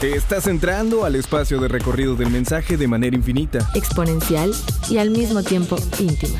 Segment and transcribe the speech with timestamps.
[0.00, 4.52] Te estás entrando al espacio de recorrido del mensaje de manera infinita, exponencial
[4.90, 6.36] y al mismo tiempo íntima.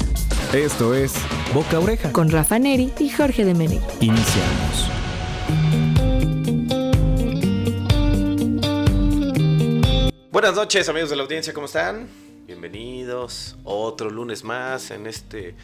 [0.52, 1.15] Esto es
[1.55, 3.81] Boca Oreja con Rafa Neri y Jorge de.
[4.03, 4.91] Iniciamos.
[10.30, 12.09] Buenas noches amigos de la audiencia, ¿cómo están?
[12.46, 15.54] Bienvenidos otro lunes más en este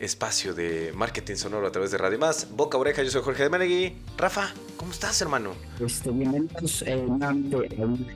[0.00, 2.48] espacio de marketing sonoro a través de Radio Más.
[2.50, 3.96] Boca Oreja, yo soy Jorge de Menegui.
[4.16, 5.52] Rafa, ¿cómo estás, hermano?
[5.78, 7.30] Este, bienvenidos eh, a una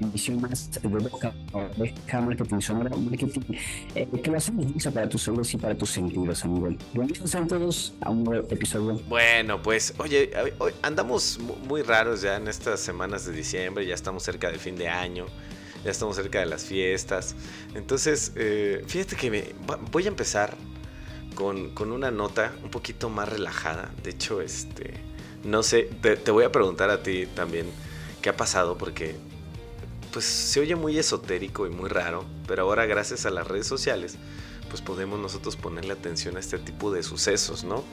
[0.01, 3.43] emisión más de Boca Oreja, marketing sonoro, marketing
[3.95, 6.69] eh, que lo hacemos para tus oídos y para tus sentidos, amigo.
[6.95, 8.99] Bienvenidos a todos a un nuevo episodio.
[9.07, 14.23] Bueno, pues, oye, hoy andamos muy raros ya en estas semanas de diciembre, ya estamos
[14.23, 15.27] cerca del fin de año
[15.85, 17.37] ya estamos cerca de las fiestas.
[17.75, 19.45] Entonces, eh, fíjate que me,
[19.93, 20.57] voy a empezar
[21.35, 23.91] con, una nota un poquito más relajada.
[24.03, 24.95] De hecho, este,
[25.45, 27.67] no sé, te, voy a preguntar a ti también
[28.23, 29.17] qué ha pasado porque
[30.13, 34.17] pues se oye muy esotérico y muy raro, pero ahora gracias a las redes sociales
[34.69, 37.85] pues podemos nosotros ponerle atención a este tipo de sucesos, ¿no?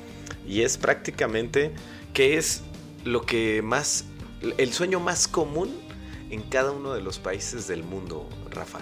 [0.48, 1.74] Y es prácticamente
[2.14, 2.62] qué es
[3.04, 4.06] lo que más,
[4.58, 5.80] el sueño más común
[6.30, 8.80] en cada uno de los países del mundo, Rafa.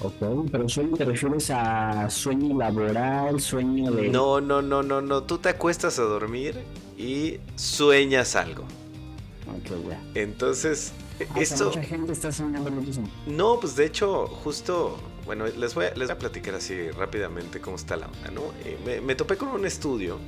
[0.00, 4.08] Ok, pero sueño te refieres a sueño laboral, sueño de...
[4.08, 5.22] No, no, no, no, no.
[5.24, 6.62] Tú te acuestas a dormir
[6.96, 8.62] y sueñas algo.
[9.48, 10.00] Ok, ya.
[10.14, 10.92] Entonces,
[11.34, 11.66] esto...
[11.66, 13.08] Mucha gente está soñando lo mismo.
[13.26, 14.96] No, pues de hecho, justo...
[15.26, 18.42] Bueno, les voy, a, les voy a platicar así rápidamente cómo está la onda, ¿no?
[18.64, 20.18] Eh, me, me topé con un estudio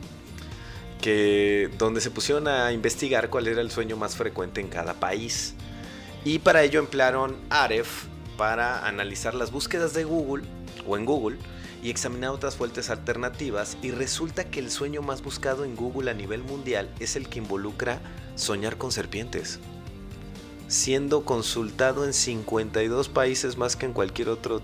[1.00, 5.54] que donde se pusieron a investigar cuál era el sueño más frecuente en cada país.
[6.24, 8.04] Y para ello emplearon Aref,
[8.40, 10.44] para analizar las búsquedas de Google
[10.86, 11.36] o en Google
[11.82, 16.14] y examinar otras fuentes alternativas y resulta que el sueño más buscado en Google a
[16.14, 18.00] nivel mundial es el que involucra
[18.36, 19.60] soñar con serpientes,
[20.68, 24.62] siendo consultado en 52 países más que en cualquier otro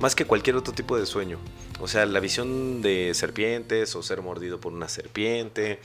[0.00, 1.38] más que cualquier otro tipo de sueño.
[1.80, 5.78] O sea, la visión de serpientes o ser mordido por una serpiente,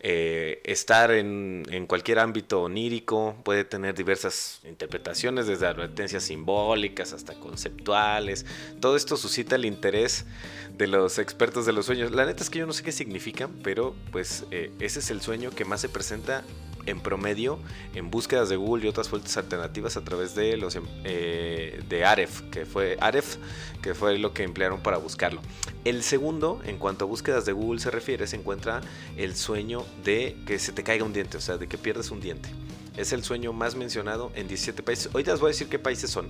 [0.00, 8.46] eh, estar en, cualquier ámbito onírico puede tener diversas interpretaciones, desde advertencias simbólicas hasta conceptuales.
[8.80, 10.26] Todo esto suscita el interés
[10.76, 12.12] de los expertos de los sueños.
[12.12, 15.20] La neta es que yo no sé qué significan, pero pues eh, ese es el
[15.20, 16.44] sueño que más se presenta
[16.86, 17.58] en promedio
[17.94, 22.04] en búsquedas de Google y otras fuentes alternativas a través de los em, eh, de
[22.04, 23.36] Aref, que fue Aref,
[23.82, 25.40] que fue lo que emplearon para buscarlo.
[25.84, 28.80] El segundo, en cuanto a búsquedas de Google se refiere, se encuentra
[29.16, 32.20] el sueño de que se te caiga un diente, o sea, de que pierdes un
[32.20, 32.48] diente.
[32.96, 35.10] Es el sueño más mencionado en 17 países.
[35.12, 36.28] Hoy les voy a decir qué países son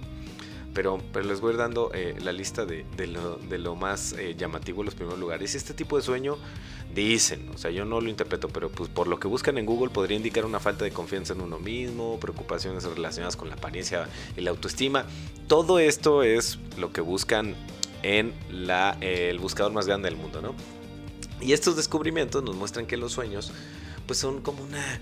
[0.77, 4.83] pero, pero les voy a ir dando eh, la lista de, lo, más eh, llamativo
[4.83, 5.55] en los primeros lugares.
[5.55, 6.37] Este tipo de sueño,
[6.95, 9.89] dicen, o sea, yo no lo interpreto, pero pues por lo que buscan en Google
[9.89, 14.43] podría indicar una falta de confianza en uno mismo, preocupaciones relacionadas con la apariencia y
[14.43, 15.07] la autoestima.
[15.49, 17.55] Todo esto es lo que buscan
[18.03, 20.55] en la, el buscador más grande del mundo, ¿no?
[21.41, 23.51] Y estos descubrimientos nos muestran que los sueños,
[24.07, 25.01] pues son como una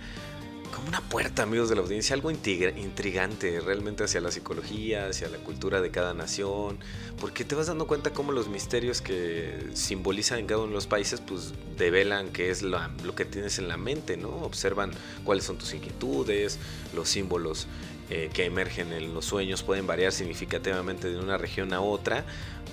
[0.74, 5.38] como una puerta, amigos de la audiencia, algo intrigante realmente hacia la psicología, hacia la
[5.38, 6.78] cultura de cada nación,
[7.20, 10.86] porque te vas dando cuenta cómo los misterios que simbolizan en cada uno de los
[10.88, 12.80] países, pues develan qué es lo,
[13.14, 14.30] que tienes en la mente, ¿no?
[14.30, 14.90] Observan
[15.22, 16.58] cuáles son tus inquietudes,
[16.92, 17.68] los símbolos
[18.10, 22.24] eh, que emergen en los sueños pueden variar significativamente de una región a otra.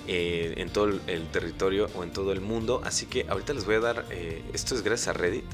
[0.08, 3.76] Eh, en todo el territorio o en todo el mundo así que ahorita les voy
[3.76, 5.44] a dar eh, esto es gracias a Reddit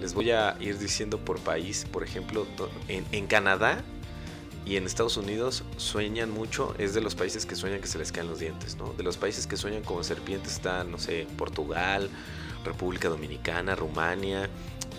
[0.00, 2.46] les voy a ir diciendo por país, por ejemplo,
[2.88, 3.82] en, Canadá
[4.64, 8.10] y en Estados Unidos sueñan mucho, es de los países que sueñan que se les
[8.12, 8.92] caen los dientes, ¿no?
[8.94, 12.08] De los países que sueñan como serpientes están, no sé, Portugal,
[12.64, 14.48] República Dominicana, Rumania,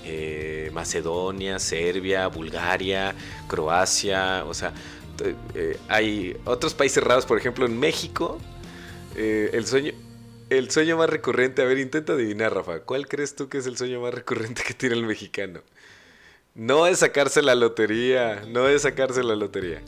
[0.05, 3.15] eh, Macedonia, Serbia, Bulgaria,
[3.47, 4.73] Croacia, o sea,
[5.53, 8.39] eh, hay otros países raros, por ejemplo, en México,
[9.15, 9.93] eh, el sueño,
[10.51, 12.81] el sueño más recurrente, a ver, intenta adivinar, Rafa.
[12.81, 15.61] ¿Cuál crees tú que es el sueño más recurrente que tiene el mexicano?
[16.55, 19.81] No es sacarse la lotería, no es sacarse la lotería.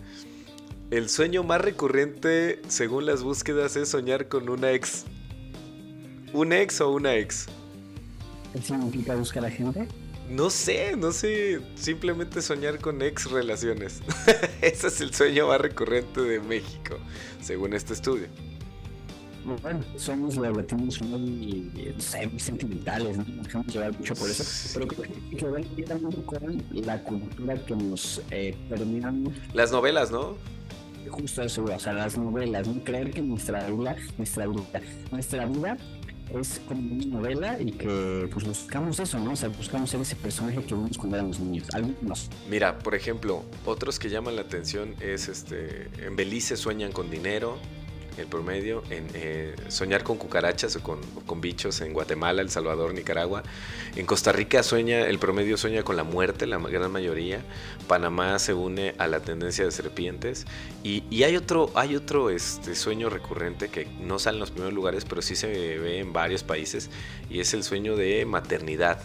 [0.89, 5.04] El sueño más recurrente, según las búsquedas, es soñar con una ex.
[6.31, 7.48] ¿Un ex o una ex?
[8.54, 9.86] ¿Qué significa buscar a gente?
[10.30, 11.59] No sé, no sé.
[11.75, 14.01] Simplemente soñar con ex relaciones.
[14.62, 16.98] Ese es el sueño más recurrente de México,
[17.42, 18.30] según este estudio
[19.62, 21.72] bueno, somos los latinos muy,
[22.31, 23.25] muy sentimentales, ¿no?
[23.25, 24.44] nos dejamos llevar mucho por eso,
[24.74, 28.56] pero creo que, que también con la cultura que nos eh,
[29.54, 30.36] Las novelas, ¿no?
[31.10, 32.84] Justo eso, o sea, las novelas, ¿no?
[32.84, 34.81] Creer que nuestra vida, nuestra vida,
[35.12, 35.78] nuestra vida
[36.40, 39.34] es como una novela y que pues buscamos eso, ¿no?
[39.34, 41.68] O sea, buscamos ser ese personaje que vimos cuando éramos niños.
[41.74, 42.30] Algunos.
[42.50, 47.57] Mira, por ejemplo, otros que llaman la atención es este en Belice sueñan con dinero,
[48.18, 52.94] el promedio, en eh, soñar con cucarachas o con, con, bichos en Guatemala, El Salvador,
[52.94, 53.44] Nicaragua.
[53.95, 57.42] En Costa Rica sueña, el promedio sueña con la muerte, la gran mayoría.
[57.88, 60.45] Panamá se une a la tendencia de serpientes.
[60.83, 64.74] Y, y hay otro, hay otro este, sueño recurrente que no sale en los primeros
[64.74, 66.89] lugares, pero sí se ve en varios países,
[67.30, 69.00] y es el sueño de maternidad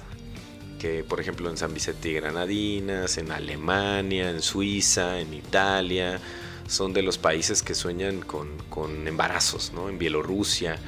[0.78, 6.20] que por ejemplo en San Vicente y Granadinas, en Alemania, en Suiza, en Italia,
[6.68, 9.88] son de los países que sueñan con, con embarazos, ¿no?
[9.88, 10.78] En Bielorrusia,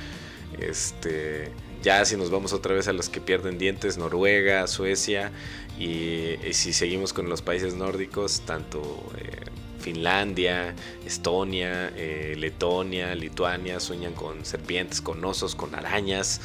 [0.61, 1.51] este,
[1.83, 5.33] ya si nos vamos otra vez a los que pierden dientes, Noruega, Suecia,
[5.79, 8.81] y, si seguimos con los países nórdicos, tanto
[9.19, 9.47] eh,
[9.81, 10.75] Finlandia,
[11.07, 16.43] Estonia, eh, Letonia, Lituania, sueñan con serpientes, con osos, con arañas,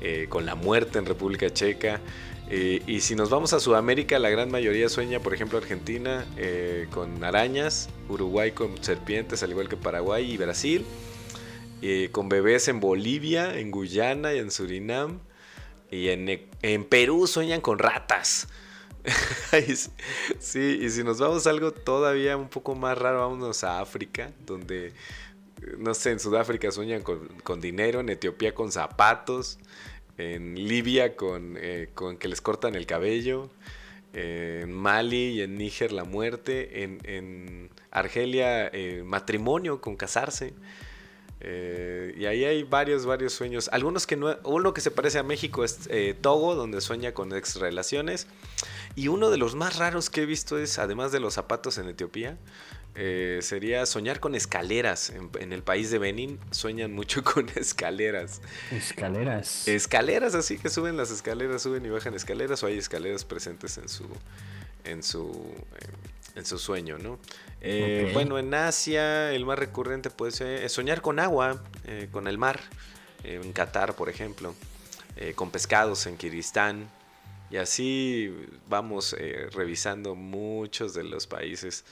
[0.00, 2.00] eh, con la muerte en República Checa.
[2.50, 6.86] Eh, y si nos vamos a Sudamérica, la gran mayoría sueña, por ejemplo, Argentina eh,
[6.90, 10.86] con arañas, Uruguay con serpientes, al igual que Paraguay y Brasil,
[11.82, 15.18] eh, con bebés en Bolivia, en Guyana y en Surinam,
[15.90, 18.48] y en, en Perú sueñan con ratas.
[20.38, 24.32] sí, y si nos vamos a algo todavía un poco más raro, vámonos a África,
[24.46, 24.94] donde,
[25.76, 29.58] no sé, en Sudáfrica sueñan con, con dinero, en Etiopía con zapatos
[30.18, 33.48] en Libia con, eh, con que les cortan el cabello,
[34.12, 40.52] en Mali y en Níger la muerte, en, Argelia eh, matrimonio con casarse.
[41.40, 43.70] Eh, y ahí hay varios, varios sueños.
[43.72, 44.36] Algunos que no.
[44.44, 45.88] Uno que se parece a México es
[46.20, 48.26] Togo, donde sueña con ex relaciones.
[48.94, 51.88] Y uno de los más raros que he visto es, además de los zapatos en
[51.88, 52.36] Etiopía,
[53.00, 55.12] eh, sería soñar con escaleras.
[55.38, 58.42] En, el país de Benin sueñan mucho con escaleras.
[58.72, 59.68] Escaleras.
[59.68, 63.88] Escaleras, así que suben las escaleras, suben y bajan escaleras o hay escaleras presentes en
[63.88, 64.04] su
[64.84, 65.54] en su
[66.34, 67.20] en su sueño, ¿no?
[67.60, 72.36] Eh, bueno, en Asia el más recurrente puede ser soñar con agua, eh, con el
[72.36, 72.58] mar,
[73.22, 74.56] en Qatar, por ejemplo,
[75.36, 76.90] con pescados en Kirguistán.
[77.50, 78.34] Y así
[78.68, 79.14] vamos
[79.52, 81.84] revisando muchos de los países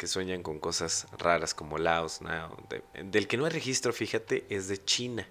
[0.00, 2.20] que sueñan con cosas raras como Laos.
[3.04, 5.28] del que no hay registro, fíjate, es de China.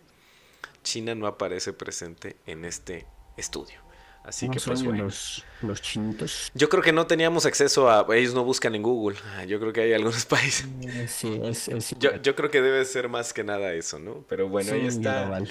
[0.83, 3.79] China no aparece presente en este estudio.
[4.23, 5.05] Así que pues bueno.
[5.05, 6.51] Los, los chinitos.
[6.53, 8.05] Yo creo que no teníamos acceso a.
[8.15, 9.17] Ellos no buscan en Google.
[9.35, 10.67] Ah, yo creo que hay algunos países.
[11.07, 14.23] Sí, es, yo, yo, creo que debe ser más que nada eso, ¿no?
[14.29, 15.41] Pero bueno, ahí está.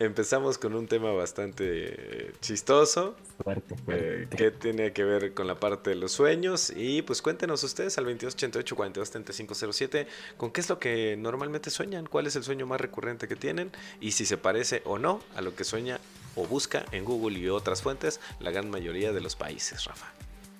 [0.00, 3.14] Empezamos con un tema bastante chistoso.
[3.42, 6.72] Fuerte, eh, que tiene que ver con la parte de los sueños.
[6.74, 12.34] Y pues cuéntenos ustedes al 2288-423507 con qué es lo que normalmente sueñan, cuál es
[12.34, 13.70] el sueño más recurrente que tienen
[14.00, 16.00] y si se parece o no a lo que sueña
[16.34, 20.12] o busca en Google y otras fuentes la gran mayoría de los países, Rafa.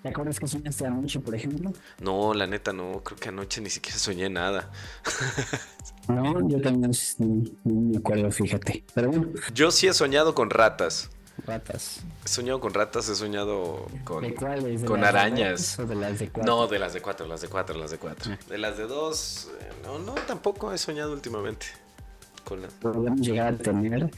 [0.05, 1.73] ¿Te acuerdas que soñaste anoche, por ejemplo?
[1.99, 4.71] No, la neta no, creo que anoche ni siquiera soñé nada.
[6.09, 8.85] no, yo también no, me acuerdo, fíjate.
[8.95, 9.29] Pero bueno.
[9.55, 11.11] Yo sí he soñado con ratas.
[11.47, 12.01] Ratas.
[12.25, 14.83] He soñado con ratas, he soñado con, ¿De cuáles?
[14.83, 15.77] ¿De con las arañas.
[15.77, 16.55] De, o de las de cuatro?
[16.55, 18.33] No, de las de cuatro, las de cuatro, las de cuatro.
[18.33, 18.39] Ah.
[18.49, 21.67] De las de dos, eh, no, no, tampoco he soñado últimamente.
[22.45, 22.69] Con la...
[22.69, 24.11] Podemos llegar a tener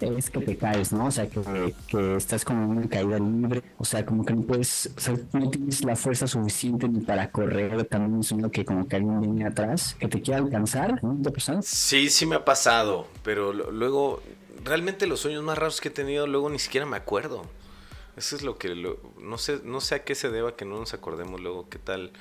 [0.00, 1.06] es que te caes, ¿no?
[1.06, 4.42] O sea, que, que, estás como en una caída libre, o sea, como que no
[4.42, 8.86] puedes, o sea, no tienes la fuerza suficiente ni para correr, también es que como
[8.88, 11.16] que alguien viene atrás, que te quiera alcanzar, ¿no?
[11.22, 14.22] ¿Te ha Sí, sí me ha pasado, pero luego,
[14.64, 17.42] realmente los sueños más raros que he tenido, luego ni siquiera me acuerdo.
[18.16, 18.74] Eso es lo que,
[19.20, 22.12] no, sé, no sé a qué se deba que no nos acordemos luego, qué tal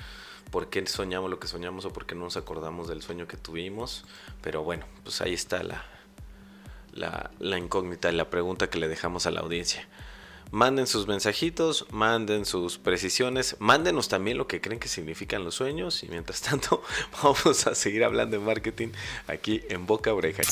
[0.49, 3.37] por qué soñamos lo que soñamos o por qué no nos acordamos del sueño que
[3.37, 4.05] tuvimos.
[4.41, 5.83] Pero bueno, pues ahí está la,
[6.93, 9.87] la, la incógnita y la pregunta que le dejamos a la audiencia.
[10.51, 16.03] Manden sus mensajitos, manden sus precisiones, mándenos también lo que creen que significan los sueños
[16.03, 16.83] y mientras tanto
[17.23, 18.89] vamos a seguir hablando de marketing
[19.27, 20.43] aquí en Boca Oreja.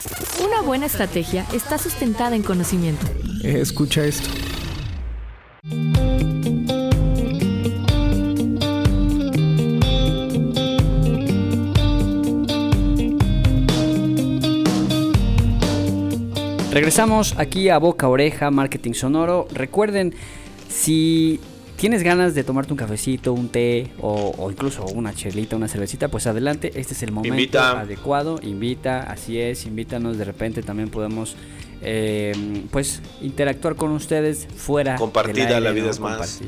[0.44, 3.06] Una buena estrategia está sustentada en conocimiento.
[3.44, 4.30] Escucha esto.
[16.72, 19.46] Regresamos aquí a Boca Oreja, Marketing Sonoro.
[19.52, 20.14] Recuerden,
[20.70, 21.42] si
[21.76, 26.28] tienes ganas de tomarte un cafecito, un té o, incluso una chelita, una cervecita, pues
[26.28, 28.40] adelante, este es el momento adecuado.
[28.42, 30.18] Invita, así es, invítanos.
[30.18, 31.36] De repente también podemos
[31.84, 32.34] eh,
[32.72, 34.96] pues interactuar con ustedes fuera.
[34.96, 36.42] Compartida, la vida es más.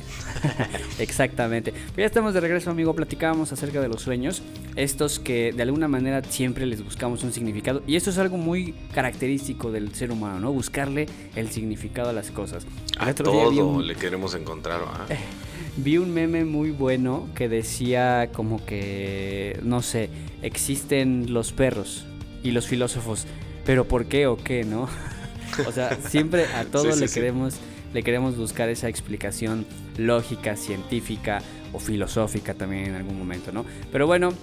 [1.00, 1.72] Exactamente.
[1.72, 2.94] Pues ya estamos de regreso, amigo.
[2.94, 4.44] Platicábamos acerca de los sueños.
[4.76, 7.82] Estos que de alguna manera siempre les buscamos un significado.
[7.88, 10.54] Y esto es algo muy característico del ser humano, ¿no?
[10.54, 12.66] Buscarle el significado a las cosas.
[13.00, 14.82] A todo le queremos encontrar.
[15.78, 20.10] vi un meme muy bueno que decía como que, no sé,
[20.42, 22.06] existen los perros
[22.44, 23.26] y los filósofos.
[23.66, 24.90] Pero ¿por qué o qué, no?
[25.68, 27.60] O sea, siempre a todos le queremos
[27.94, 29.66] le queremos buscar esa explicación
[29.98, 31.42] lógica, científica
[31.74, 33.66] o filosófica también en algún momento, ¿no?
[33.92, 34.34] Pero bueno,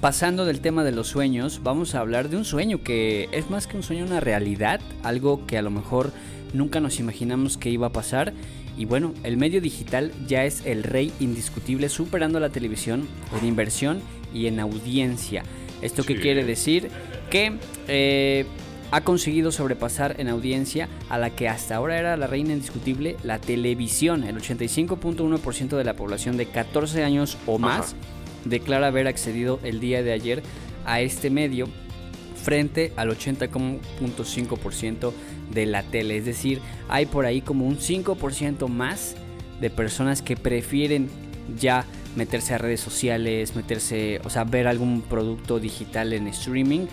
[0.00, 3.66] pasando del tema de los sueños, vamos a hablar de un sueño que es más
[3.66, 6.12] que un sueño, una realidad, algo que a lo mejor
[6.52, 8.32] nunca nos imaginamos que iba a pasar.
[8.78, 13.08] Y bueno, el medio digital ya es el rey indiscutible, superando la televisión
[13.40, 14.00] en inversión
[14.34, 15.42] y en audiencia.
[15.82, 16.88] ¿Esto qué quiere decir?
[17.30, 17.54] Que
[17.88, 18.44] eh,
[18.90, 23.38] ha conseguido sobrepasar en audiencia a la que hasta ahora era la reina indiscutible, la
[23.38, 24.24] televisión.
[24.24, 27.94] El 85.1% de la población de 14 años o más
[28.44, 30.42] declara haber accedido el día de ayer
[30.84, 31.68] a este medio
[32.42, 35.12] frente al 80.5%
[35.52, 36.16] de la tele.
[36.16, 39.16] Es decir, hay por ahí como un 5% más
[39.60, 41.08] de personas que prefieren
[41.58, 46.86] ya meterse a redes sociales, meterse, o sea, ver algún producto digital en streaming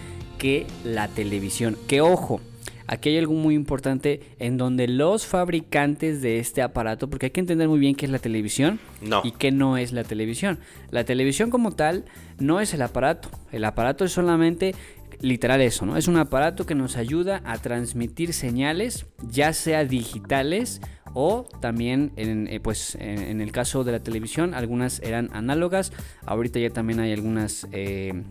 [0.44, 1.78] que la televisión.
[1.88, 2.42] Que ojo,
[2.86, 7.40] aquí hay algo muy importante en donde los fabricantes de este aparato, porque hay que
[7.40, 8.78] entender muy bien qué es la televisión
[9.24, 10.60] y qué no es la televisión.
[10.92, 12.04] La televisión como tal
[12.40, 13.30] no es el aparato.
[13.54, 14.76] El aparato es solamente
[15.22, 15.96] literal eso, ¿no?
[15.96, 20.82] Es un aparato que nos ayuda a transmitir señales, ya sea digitales
[21.14, 25.94] o también en, eh, pues, en, el caso de la televisión, algunas eran análogas,
[26.26, 28.24] ahorita ya también hay algunas eh,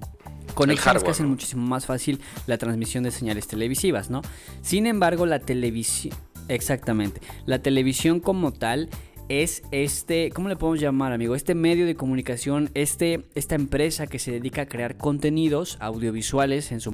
[0.54, 4.22] conexiones que hacen muchísimo más fácil la transmisión de señales televisivas, ¿no?
[4.62, 6.14] Sin embargo, la televisión,
[6.48, 8.88] exactamente, la televisión como tal
[9.28, 11.34] es este, ¿cómo le podemos llamar, amigo?
[11.34, 16.80] Este medio de comunicación, este, esta empresa que se dedica a crear contenidos audiovisuales en
[16.80, 16.92] su...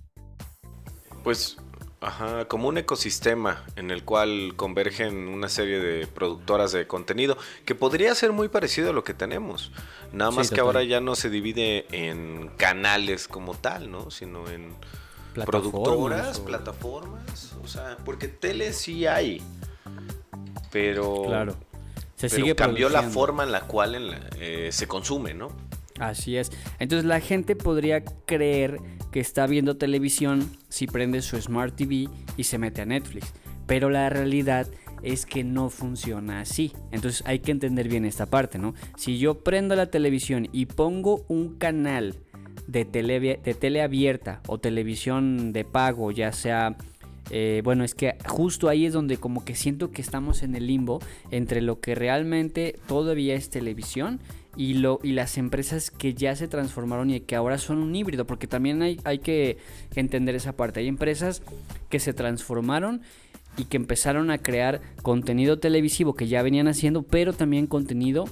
[1.25, 1.57] Pues
[2.01, 7.75] Ajá, como un ecosistema en el cual convergen una serie de productoras de contenido que
[7.75, 9.73] podría ser muy parecido a lo que tenemos.
[10.13, 14.13] Nada más que ahora ya no se divide en canales como tal, ¿no?
[14.13, 14.75] Sino en
[15.45, 17.57] productoras, plataformas.
[17.65, 19.43] O sea, porque tele sí hay.
[20.71, 21.25] Pero.
[21.27, 21.57] Claro.
[22.15, 25.53] Se sigue cambió la forma en la cual eh, se consume, ¿no?
[25.99, 26.51] Así es.
[26.79, 32.45] Entonces la gente podría creer que está viendo televisión si prende su Smart TV y
[32.45, 33.33] se mete a Netflix.
[33.67, 34.69] Pero la realidad
[35.03, 36.73] es que no funciona así.
[36.91, 38.75] Entonces hay que entender bien esta parte, ¿no?
[38.97, 42.17] Si yo prendo la televisión y pongo un canal
[42.67, 46.77] de tele, de tele abierta o televisión de pago, ya sea
[47.31, 50.67] eh, bueno, es que justo ahí es donde como que siento que estamos en el
[50.67, 51.01] limbo
[51.31, 54.21] entre lo que realmente todavía es televisión
[54.59, 58.27] y, lo, y las empresas que ya se transformaron y que ahora son un híbrido,
[58.27, 59.57] porque también hay, hay que
[59.95, 60.81] entender esa parte.
[60.81, 61.43] Hay empresas
[61.89, 63.01] que se transformaron
[63.57, 68.27] y que empezaron a crear contenido televisivo que ya venían haciendo, pero también contenido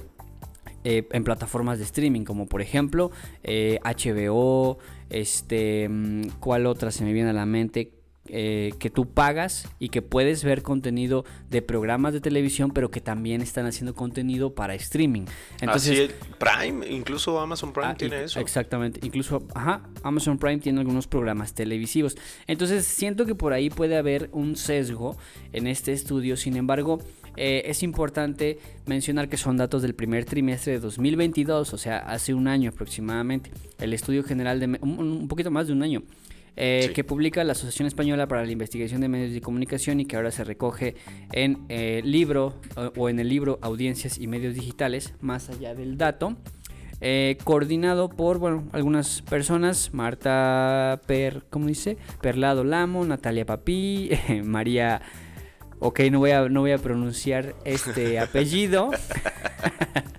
[0.83, 3.11] eh, en plataformas de streaming, como por ejemplo
[3.43, 4.79] HBO,
[5.09, 7.91] eh, este, mm, ¿cuál otra se me viene a la mente?
[8.29, 12.99] Eh, que tú pagas y que puedes ver contenido de programas de televisión, pero que
[12.99, 15.25] también están haciendo contenido para streaming.
[15.61, 18.39] Entonces, Prime, incluso Amazon Prime ah, tiene eso.
[18.39, 22.17] Exactamente, incluso, ajá, Amazon Prime tiene algunos programas televisivos.
[22.47, 25.17] Entonces, siento que por ahí puede haber un sesgo
[25.53, 26.35] en este estudio.
[26.35, 26.99] Sin embargo,
[27.37, 32.33] eh, es importante mencionar que son datos del primer trimestre de 2022, o sea, hace
[32.33, 33.51] un año aproximadamente.
[33.79, 36.03] El estudio general de un poquito más de un año
[36.59, 40.15] eh, que publica la Asociación Española para la Investigación de Medios de Comunicación y que
[40.15, 40.95] ahora se recoge
[41.31, 42.55] en eh, libro
[42.97, 46.35] o, en el libro Audiencias y Medios Digitales, más allá del dato.
[46.99, 51.95] Eh, coordinado por bueno, algunas personas, Marta Per, ¿cómo dice?
[52.21, 54.09] Perlado Lamo, Natalia Papí,
[54.43, 55.03] María,
[55.79, 58.89] ok, no voy a, no voy a pronunciar este apellido,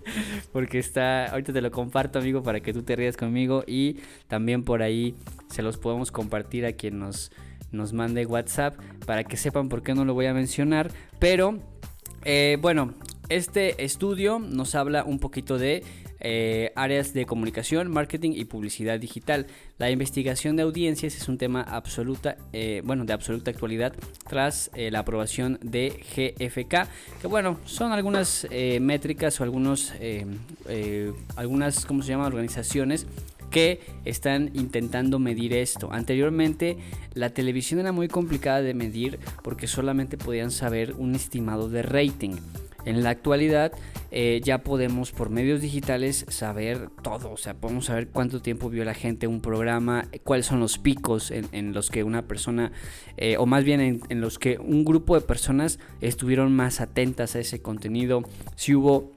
[0.52, 3.96] porque está, ahorita te lo comparto amigo para que tú te rías conmigo y
[4.28, 5.14] también por ahí
[5.48, 7.30] se los podemos compartir a quien nos,
[7.72, 11.58] nos mande WhatsApp para que sepan por qué no lo voy a mencionar, pero
[12.24, 12.94] eh, bueno,
[13.28, 15.84] este estudio nos habla un poquito de
[16.20, 19.46] eh, áreas de comunicación, marketing y publicidad digital.
[19.78, 23.94] La investigación de audiencias es un tema absoluta, eh, bueno, de absoluta actualidad
[24.28, 26.88] tras eh, la aprobación de GFK,
[27.20, 28.46] que bueno, son algunas
[28.80, 29.92] métricas o algunos,
[31.36, 32.26] algunas, ¿cómo se llama?
[32.26, 33.06] Organizaciones
[33.50, 35.90] que están intentando medir esto.
[35.92, 36.76] Anteriormente
[37.14, 42.36] la televisión era muy complicada de medir porque solamente podían saber un estimado de rating.
[42.88, 43.72] En la actualidad
[44.10, 48.82] eh, ya podemos por medios digitales saber todo, o sea, podemos saber cuánto tiempo vio
[48.86, 52.72] la gente un programa, cuáles son los picos en, los que una persona,
[53.18, 57.36] eh, o más bien en, en los que un grupo de personas estuvieron más atentas
[57.36, 58.22] a ese contenido,
[58.56, 59.12] si hubo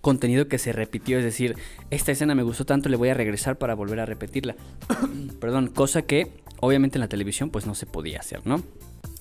[0.00, 1.54] contenido que se repitió, es decir,
[1.90, 4.56] esta escena me gustó tanto, le voy a regresar para volver a repetirla.
[5.40, 8.60] Perdón, cosa que obviamente en la televisión pues no se podía hacer, ¿no?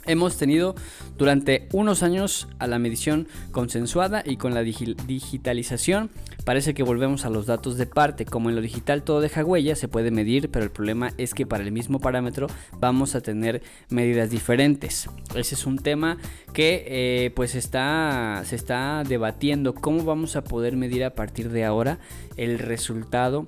[0.05, 0.75] Hemos tenido
[1.17, 6.09] durante unos años a la medición consensuada y con la digitalización
[6.43, 8.25] parece que volvemos a los datos de parte.
[8.25, 11.45] Como en lo digital todo deja huella, se puede medir, pero el problema es que
[11.45, 12.47] para el mismo parámetro
[12.79, 15.09] vamos a tener medidas diferentes.
[15.35, 16.17] Ese es un tema
[16.53, 21.63] que eh, pues está, se está debatiendo cómo vamos a poder medir a partir de
[21.65, 21.99] ahora
[22.35, 23.47] el resultado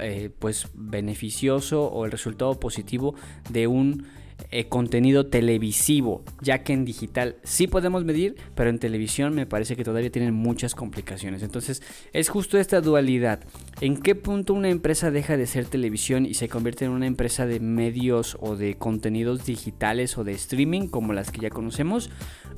[0.00, 3.14] eh, pues beneficioso o el resultado positivo
[3.50, 4.06] de un
[4.54, 9.76] eh, contenido televisivo, ya que en digital sí podemos medir, pero en televisión me parece
[9.76, 11.42] que todavía tienen muchas complicaciones.
[11.42, 11.82] Entonces
[12.12, 13.40] es justo esta dualidad.
[13.80, 17.46] ¿En qué punto una empresa deja de ser televisión y se convierte en una empresa
[17.46, 22.10] de medios o de contenidos digitales o de streaming como las que ya conocemos?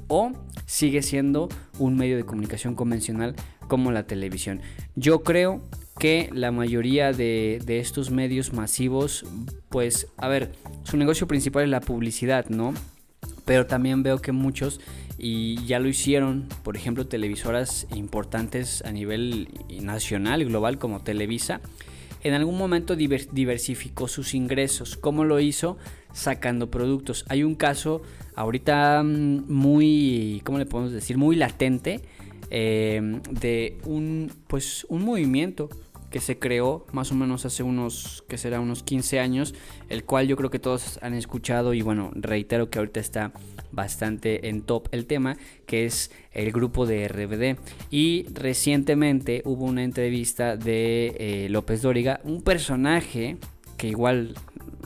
[0.09, 0.33] ¿O
[0.67, 1.49] sigue siendo
[1.79, 3.37] un medio de comunicación convencional
[3.69, 4.61] como la televisión?
[4.97, 5.63] Yo creo
[5.99, 9.25] que la mayoría de, estos medios masivos,
[9.69, 12.75] pues, a ver, su negocio principal es la publicidad, ¿no?
[13.45, 14.81] Pero también veo que muchos,
[15.19, 19.49] y ya lo hicieron, por ejemplo, televisoras importantes a nivel
[19.81, 21.61] nacional global como Televisa,
[22.23, 24.97] en algún momento diversificó sus ingresos.
[24.97, 25.77] ¿Cómo lo hizo?
[26.15, 27.27] Sacando productos.
[27.29, 28.01] Hay un caso
[28.35, 31.19] ahorita mm, muy, ¿cómo le podemos decir?
[31.19, 32.01] Muy latente
[32.51, 35.69] eh, de un, pues, un movimiento
[36.15, 39.53] que se creó más o menos hace unos, que será unos 15 años,
[39.89, 43.33] el cual yo creo que todos han escuchado y bueno, reitero que ahorita está
[43.73, 47.59] bastante en top el tema, que es el grupo de RBD.
[47.91, 53.37] Y recientemente hubo una entrevista de eh, López Dóriga, un personaje
[53.77, 54.35] que igual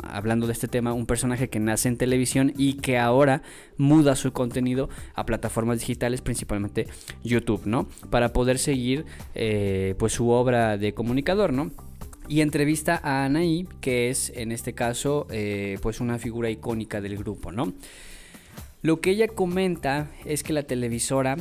[0.02, 3.42] hablando de este tema, un personaje que nace en televisión y que ahora
[3.76, 6.86] muda su contenido a plataformas digitales, principalmente
[7.24, 7.88] YouTube, ¿no?
[8.10, 11.70] Para poder seguir eh, pues su obra de comunicador, ¿no?
[12.28, 17.16] Y entrevista a Anaí, que es en este caso eh, pues una figura icónica del
[17.16, 17.72] grupo, ¿no?
[18.82, 21.36] Lo que ella comenta es que la televisora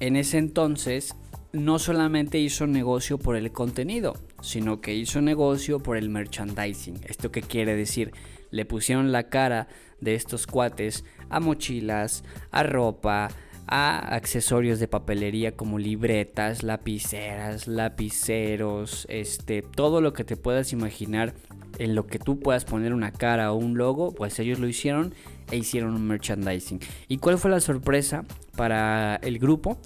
[0.00, 1.16] en ese entonces
[1.52, 7.00] no solamente hizo negocio por el contenido, sino que hizo negocio por el merchandising.
[7.06, 8.12] ¿Esto qué quiere decir?
[8.50, 9.68] Le pusieron la cara
[10.00, 13.28] de estos cuates a mochilas, a ropa,
[13.66, 21.34] a accesorios de papelería como libretas, lapiceras, lapiceros, este, todo lo que te puedas imaginar
[21.78, 25.14] en lo que tú puedas poner una cara o un logo, pues ellos lo hicieron
[25.50, 26.80] e hicieron un merchandising.
[27.08, 28.24] ¿Y cuál fue la sorpresa
[28.56, 29.78] para el grupo?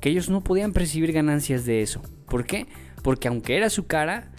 [0.00, 2.02] Que ellos no podían percibir ganancias de eso.
[2.26, 2.66] ¿Por qué?
[3.02, 4.30] Porque aunque era su cara,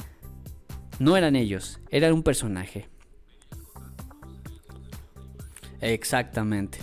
[1.00, 2.88] no eran ellos, era un personaje.
[5.82, 6.80] Exactamente.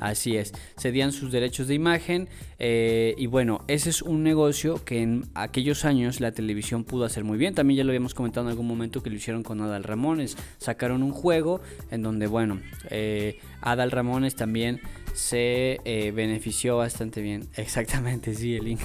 [0.00, 2.28] Así es, cedían sus derechos de imagen
[2.58, 7.24] eh, y bueno, ese es un negocio que en aquellos años la televisión pudo hacer
[7.24, 7.54] muy bien.
[7.54, 10.36] También ya lo habíamos comentado en algún momento que lo hicieron con Adal Ramones.
[10.58, 14.80] Sacaron un juego en donde, bueno, eh, Adal Ramones también
[15.14, 17.48] se eh, benefició bastante bien.
[17.56, 18.80] Exactamente, sí, el link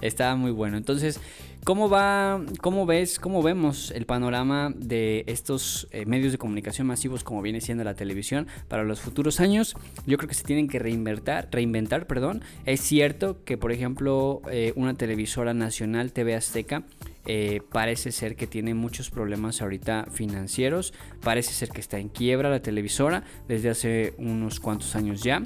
[0.00, 0.76] estaba muy bueno.
[0.76, 1.20] Entonces,
[1.64, 7.22] ¿cómo va, cómo ves, cómo vemos el panorama de estos eh, medios de comunicación masivos
[7.22, 9.76] como viene siendo la televisión para los futuros años?
[10.06, 12.42] Yo creo que se tienen que reinventar, reinventar, perdón.
[12.64, 16.84] Es cierto que, por ejemplo, eh, una televisora nacional, TV Azteca,
[17.26, 20.94] eh, parece ser que tiene muchos problemas ahorita financieros.
[21.22, 25.42] Parece ser que está en quiebra la televisora desde hace unos cuantos años ya.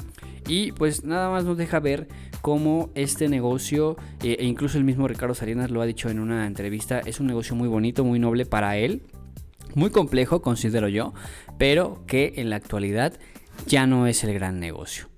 [0.47, 2.09] Y pues nada más nos deja ver
[2.43, 6.47] cómo este negocio, eh, e incluso el mismo Ricardo Salinas lo ha dicho en una
[6.47, 9.03] entrevista, es un negocio muy bonito, muy noble para él.
[9.75, 11.15] Muy complejo, considero yo,
[11.59, 13.15] pero que en la actualidad
[13.67, 15.09] ya no es el gran negocio.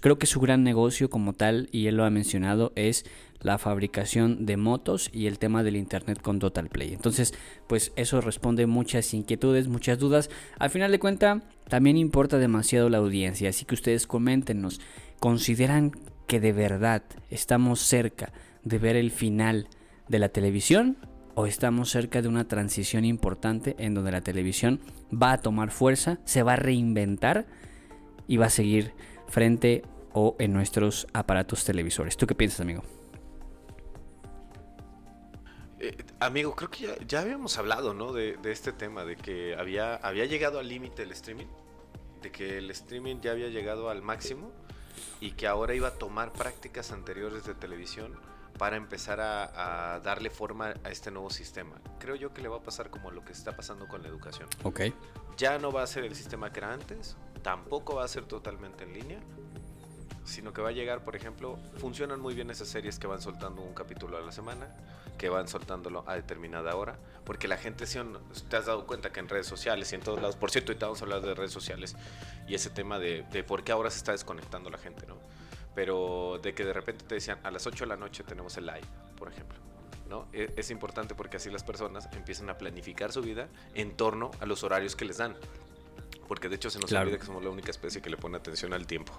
[0.00, 3.04] creo que su gran negocio como tal, y él lo ha mencionado, es
[3.40, 6.92] la fabricación de motos y el tema del internet con Total Play.
[6.92, 7.34] Entonces,
[7.66, 10.30] pues eso responde muchas inquietudes, muchas dudas.
[10.58, 14.80] Al final de cuenta, también importa demasiado la audiencia, así que ustedes coméntenos,
[15.20, 15.92] ¿consideran
[16.26, 18.32] que de verdad estamos cerca
[18.64, 19.68] de ver el final
[20.08, 20.96] de la televisión
[21.34, 26.18] o estamos cerca de una transición importante en donde la televisión va a tomar fuerza,
[26.24, 27.46] se va a reinventar
[28.26, 28.92] y va a seguir
[29.28, 32.16] frente o en nuestros aparatos televisores.
[32.16, 32.82] ¿Tú qué piensas, amigo?
[36.20, 38.12] Amigo, creo que ya, ya habíamos hablado, ¿no?
[38.12, 41.46] De, de este tema, de que había, había llegado al límite el streaming,
[42.22, 44.50] de que el streaming ya había llegado al máximo
[45.20, 48.18] y que ahora iba a tomar prácticas anteriores de televisión
[48.58, 51.76] para empezar a, a darle forma a este nuevo sistema.
[52.00, 54.48] Creo yo que le va a pasar como lo que está pasando con la educación.
[54.64, 54.80] Ok.
[55.36, 58.82] Ya no va a ser el sistema que era antes, tampoco va a ser totalmente
[58.82, 59.20] en línea,
[60.24, 63.62] sino que va a llegar, por ejemplo, funcionan muy bien esas series que van soltando
[63.62, 64.66] un capítulo a la semana,
[65.18, 67.98] que van soltándolo a determinada hora, porque la gente, si
[68.48, 70.86] te has dado cuenta que en redes sociales y en todos lados, por cierto, ahorita
[70.86, 71.96] vamos a hablar de redes sociales
[72.46, 75.18] y ese tema de, de por qué ahora se está desconectando la gente, ¿no?
[75.74, 78.66] Pero de que de repente te decían, a las 8 de la noche tenemos el
[78.66, 79.58] live, por ejemplo.
[80.08, 80.26] ¿no?
[80.32, 84.46] E- Es importante porque así las personas empiezan a planificar su vida en torno a
[84.46, 85.36] los horarios que les dan.
[86.26, 87.04] Porque de hecho se nos Claro.
[87.06, 89.12] olvida que somos la única especie que le pone atención al tiempo.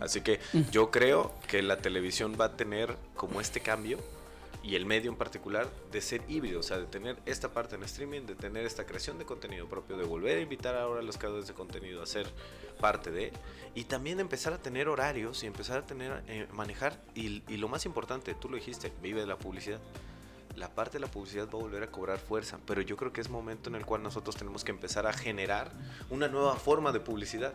[0.00, 3.98] Así que yo creo que la televisión va a tener como este cambio
[4.62, 7.82] y el medio en particular de ser híbrido, o sea, de tener esta parte en
[7.84, 11.16] streaming, de tener esta creación de contenido propio, de volver a invitar ahora a los
[11.16, 12.26] creadores de contenido a ser
[12.80, 13.32] parte de,
[13.74, 17.68] y también empezar a tener horarios y empezar a tener, eh, manejar, y, y lo
[17.68, 19.80] más importante, tú lo dijiste, vive de la publicidad.
[20.56, 23.20] La parte de la publicidad va a volver a cobrar fuerza, pero yo creo que
[23.20, 25.70] es momento en el cual nosotros tenemos que empezar a generar
[26.10, 27.54] una nueva forma de publicidad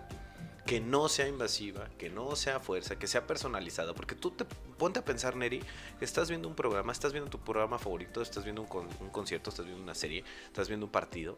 [0.66, 3.94] que no sea invasiva, que no sea fuerza, que sea personalizada.
[3.94, 5.62] Porque tú te ponte a pensar, Neri,
[6.00, 9.10] que estás viendo un programa, estás viendo tu programa favorito, estás viendo un, con- un
[9.10, 11.38] concierto, estás viendo una serie, estás viendo un partido,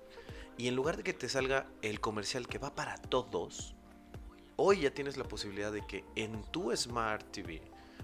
[0.58, 3.76] y en lugar de que te salga el comercial que va para todos,
[4.58, 7.62] hoy ya tienes la posibilidad de que en tu Smart TV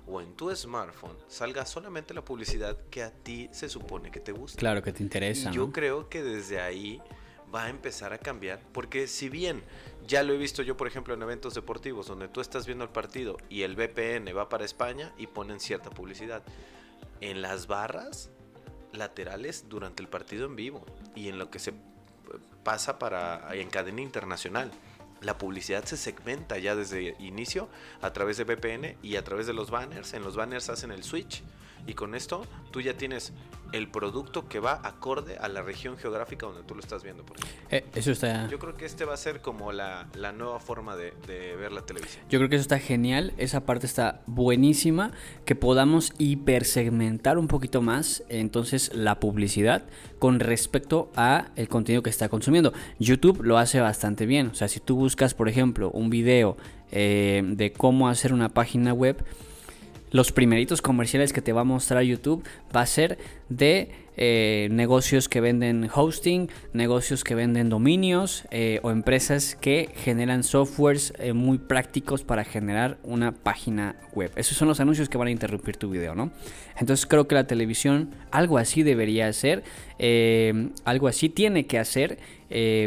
[0.08, 4.32] o en tu smartphone salga solamente la publicidad que a ti se supone que te
[4.32, 4.58] gusta.
[4.60, 5.52] Claro que te interesa.
[5.52, 5.72] Y yo ¿no?
[5.72, 7.00] creo que desde ahí
[7.54, 9.64] va a empezar a cambiar, porque si bien
[10.08, 12.90] ya lo he visto yo, por ejemplo, en eventos deportivos, donde tú estás viendo el
[12.90, 16.44] partido y el VPN va para España y ponen cierta publicidad,
[17.20, 18.30] en las barras
[18.94, 20.86] laterales durante el partido en vivo
[21.16, 21.74] y en lo que se
[22.64, 24.72] pasa para en cadena internacional.
[25.22, 27.70] La publicidad se segmenta ya desde inicio
[28.02, 30.14] a través de VPN y a través de los banners.
[30.14, 31.44] En los banners hacen el switch
[31.88, 33.34] y con esto tú ya tienes
[33.72, 37.24] el producto que va acorde a la región geográfica donde tú lo estás viendo.
[37.24, 37.68] por ejemplo.
[37.70, 38.50] Eh, eso está.
[38.50, 41.72] Yo creo que este va a ser como la, la nueva forma de, de ver
[41.72, 42.26] la televisión.
[42.30, 45.12] Yo creo que eso está genial, esa parte está buenísima,
[45.46, 49.86] que podamos hipersegmentar un poquito más entonces la publicidad
[50.20, 52.74] con respecto a el contenido que está consumiendo.
[53.00, 56.58] YouTube lo hace bastante bien, o sea, si tú buscas, por ejemplo, un video
[56.92, 59.24] eh, de cómo hacer una página web,
[60.12, 62.44] los primeritos comerciales que te va a mostrar YouTube
[62.76, 63.18] va a ser
[63.50, 70.44] de eh, negocios que venden hosting, negocios que venden dominios eh, o empresas que generan
[70.44, 74.32] softwares eh, muy prácticos para generar una página web.
[74.36, 76.32] Esos son los anuncios que van a interrumpir tu video, ¿no?
[76.78, 79.64] Entonces creo que la televisión algo así debería hacer,
[80.84, 82.18] algo así tiene que hacer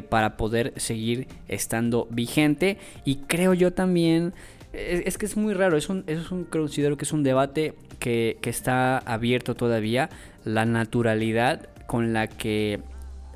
[0.09, 4.35] para poder seguir estando vigente y creo yo también
[4.75, 8.39] es, que es muy raro, es un, es un, considero que es un debate que,
[8.41, 10.11] que está abierto todavía,
[10.45, 12.81] la naturalidad con la que,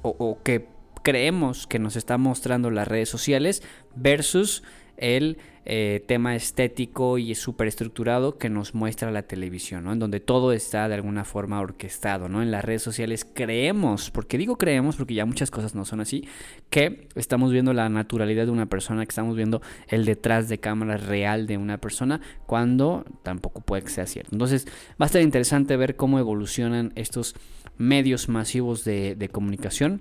[0.03, 0.67] o, o que
[1.03, 3.63] creemos que nos está mostrando las redes sociales
[3.95, 4.63] versus
[4.97, 5.39] el
[5.71, 9.93] eh, tema estético y súper estructurado que nos muestra la televisión, ¿no?
[9.93, 12.41] En donde todo está de alguna forma orquestado, ¿no?
[12.41, 16.27] En las redes sociales creemos, porque digo creemos porque ya muchas cosas no son así,
[16.71, 20.97] que estamos viendo la naturalidad de una persona, que estamos viendo el detrás de cámara
[20.97, 24.31] real de una persona, cuando tampoco puede que sea cierto.
[24.33, 27.35] Entonces va a estar interesante ver cómo evolucionan estos
[27.77, 30.01] medios masivos de, comunicación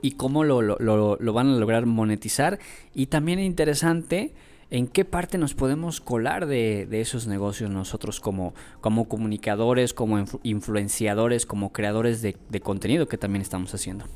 [0.00, 2.58] y cómo lo, lo, van a lograr monetizar.
[2.94, 4.32] Y también interesante
[4.70, 10.18] en qué parte nos podemos colar de, de esos negocios nosotros como, como comunicadores, como
[10.18, 14.06] influ influenciadores, como creadores de, de, contenido que también estamos haciendo.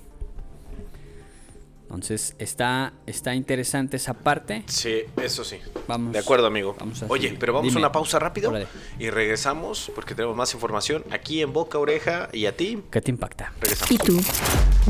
[1.82, 4.62] Entonces está, está interesante esa parte.
[4.66, 5.58] Sí, eso sí.
[5.88, 6.76] Vamos, de acuerdo, amigo.
[6.78, 7.80] Vamos Oye, pero vamos Dime.
[7.80, 8.68] a una pausa rápido Órale.
[9.00, 12.80] y regresamos porque tenemos más información aquí en Boca Oreja y a ti.
[12.92, 13.52] ¿Qué te impacta?
[13.60, 13.90] Regresamos.
[13.90, 14.20] ¿Y tú?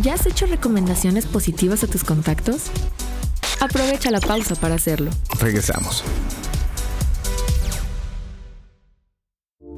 [0.03, 2.71] ¿Ya has hecho recomendaciones positivas a tus contactos?
[3.61, 5.11] Aprovecha la pausa para hacerlo.
[5.39, 6.03] Regresamos.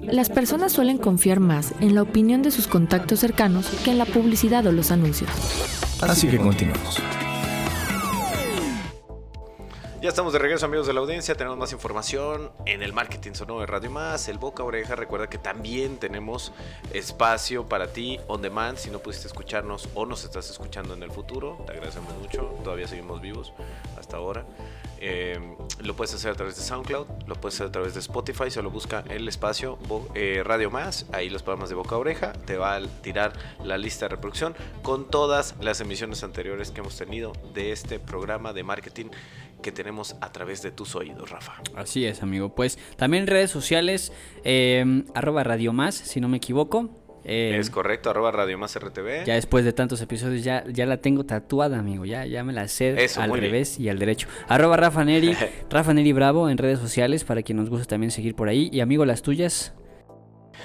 [0.03, 4.05] Las personas suelen confiar más en la opinión de sus contactos cercanos que en la
[4.05, 5.31] publicidad o los anuncios.
[6.01, 7.01] Así que continuamos.
[10.03, 11.37] Ya estamos de regreso, amigos de la audiencia.
[11.37, 14.97] Tenemos más información en el Marketing Sonoro de Radio Más, el Boca Oreja.
[14.97, 16.53] Recuerda que también tenemos
[16.93, 18.79] espacio para ti on demand.
[18.79, 22.53] Si no pudiste escucharnos o nos estás escuchando en el futuro, te agradecemos mucho.
[22.65, 23.53] Todavía seguimos vivos
[23.97, 24.45] hasta ahora.
[24.99, 25.39] Eh,
[25.81, 28.51] lo puedes hacer a través de SoundCloud, lo puedes hacer a través de Spotify.
[28.51, 29.79] Solo busca el espacio
[30.17, 31.07] eh, Radio Más.
[31.13, 32.33] Ahí los programas de Boca Oreja.
[32.33, 36.97] Te va a tirar la lista de reproducción con todas las emisiones anteriores que hemos
[36.97, 39.07] tenido de este programa de marketing
[39.63, 41.55] que tenemos a través de tus oídos, Rafa.
[41.75, 42.55] Así es, amigo.
[42.55, 44.13] Pues también redes sociales,
[44.45, 46.91] eh, arroba Radio Más, si no me equivoco.
[47.25, 49.25] Eh, es correcto, arroba Radio Más RTV.
[49.25, 52.05] Ya después de tantos episodios ya, ya la tengo tatuada, amigo.
[52.05, 54.29] Ya, ya me la sé al revés y al derecho.
[54.49, 55.37] Arroba Rafa Neri,
[55.71, 58.69] Rafa Neri Bravo en redes sociales para quien nos gusta también seguir por ahí.
[58.73, 59.73] Y amigo, las tuyas.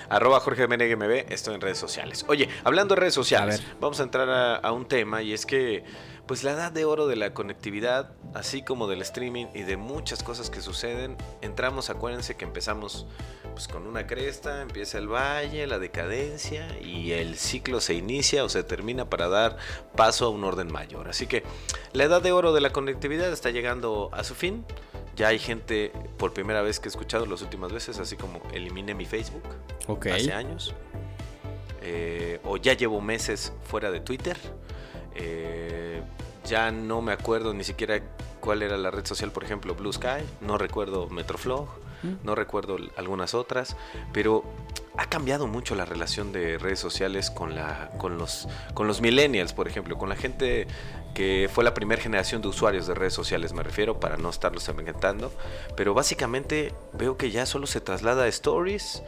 [0.10, 2.26] Arroba Jorge MNGMB, estoy en redes sociales.
[2.28, 5.84] Oye, hablando de redes sociales, vamos a entrar a un tema y es que
[6.28, 10.24] pues la edad de oro de la conectividad, así como del streaming y de muchas
[10.24, 13.08] cosas que suceden, entramos, acuérdense que empezamos
[13.54, 18.50] pues con una cresta, empieza el valle, la decadencia y el ciclo se inicia o
[18.50, 19.58] se termina para dar
[19.96, 21.08] paso a un orden mayor.
[21.08, 21.44] Así que
[21.94, 24.66] la edad de oro de la conectividad está llegando a su fin.
[25.16, 28.94] Ya hay gente por primera vez que he escuchado las últimas veces, así como elimine
[28.94, 29.44] mi Facebook
[30.14, 30.76] hace años.
[31.82, 34.38] Eh, o ya llevo meses fuera de Twitter.
[35.16, 36.04] Eh,
[36.48, 38.02] ya no me acuerdo ni siquiera
[38.40, 41.68] cuál era la red social, por ejemplo, Blue Sky, no recuerdo Metroflog,
[42.24, 43.76] no recuerdo algunas otras,
[44.14, 44.44] pero
[44.98, 49.54] ha cambiado mucho la relación de redes sociales con, la, con, los, con los millennials,
[49.54, 50.68] por ejemplo, con la gente
[51.14, 54.70] que fue la primera generación de usuarios de redes sociales, me refiero, para no estarlos
[54.70, 55.32] inventando,
[55.76, 59.02] pero básicamente veo que ya solo se traslada a stories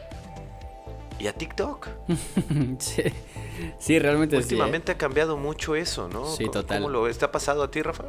[1.20, 1.88] y a TikTok.
[2.80, 3.04] sí.
[3.80, 4.40] Sí, realmente ¿eh?
[4.40, 6.26] Últimamente ha cambiado mucho eso, ¿no?
[6.26, 6.82] Sí, total.
[6.82, 8.06] ¿Cómo lo está pasado a ti, Rafa?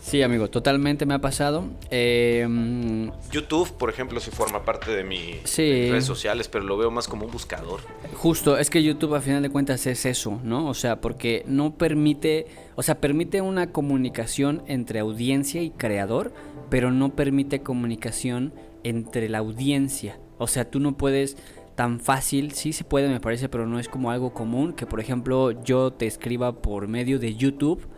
[0.00, 1.64] Sí, amigo, totalmente me ha pasado.
[1.90, 6.90] Em, YouTube, por ejemplo, sí forma parte de, mi, mis redes sociales, pero lo veo
[6.90, 7.80] más como un buscador.
[8.14, 10.68] Justo, es que YouTube a final de cuentas es eso, ¿no?
[10.68, 16.32] O sea, porque no permite, o sea, permite una comunicación entre audiencia y creador,
[16.70, 20.18] pero no permite comunicación entre la audiencia.
[20.38, 21.36] O sea, tú no puedes
[21.80, 25.00] tan fácil, sí se puede me parece, pero no es como algo común que por
[25.00, 27.88] ejemplo yo te escriba por medio de YouTube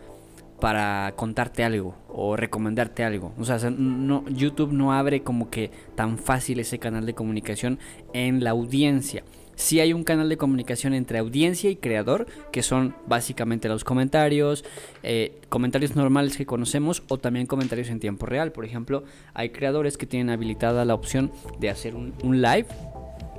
[0.61, 3.33] para contarte algo o recomendarte algo.
[3.41, 7.81] O sea, no, YouTube no abre como que tan fácil ese canal de comunicación
[8.13, 9.25] en la audiencia.
[9.57, 14.65] Sí hay un canal de comunicación entre audiencia y creador, que son básicamente los comentarios,
[15.03, 18.53] eh, comentarios normales que conocemos o también comentarios en tiempo real.
[18.53, 19.03] Por ejemplo,
[19.35, 22.69] hay creadores que tienen habilitada la opción de hacer un, un live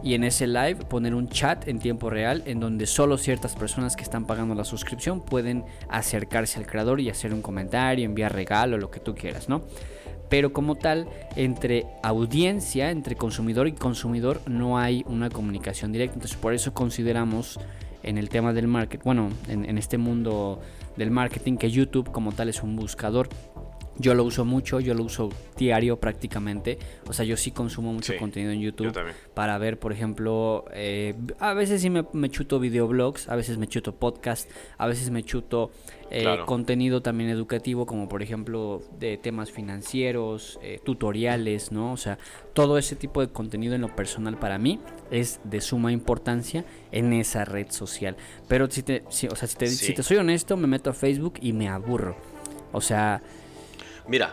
[0.03, 3.95] y en ese live poner un chat en tiempo real en donde solo ciertas personas
[3.95, 8.77] que están pagando la suscripción pueden acercarse al creador y hacer un comentario, enviar regalo,
[8.77, 9.61] lo que tú quieras, ¿no?
[10.29, 16.15] Pero como tal, entre audiencia, entre consumidor y consumidor, no hay una comunicación directa.
[16.15, 17.59] Entonces, por eso consideramos
[18.01, 20.59] en el tema del marketing, bueno, en, en este mundo
[20.97, 23.29] del marketing, que YouTube como tal es un buscador
[23.97, 26.79] yo lo uso mucho, yo lo uso diario prácticamente.
[27.07, 28.97] O sea, yo sí consumo mucho contenido en YouTube
[29.33, 33.95] para ver, por ejemplo, eh, a veces sí me, chuto videoblogs, a veces me chuto
[33.95, 35.71] podcast, a veces me chuto
[36.09, 41.93] eh, contenido también educativo, como por ejemplo de temas financieros, eh, tutoriales, ¿no?
[41.93, 42.17] O sea,
[42.53, 44.79] todo ese tipo de contenido en lo personal para mí
[45.11, 48.15] es de suma importancia en esa red social.
[48.47, 51.35] Pero si te, o sea, si te, si te soy honesto, me meto a Facebook
[51.41, 52.15] y me aburro.
[52.71, 53.21] O sea,
[54.07, 54.31] Mira,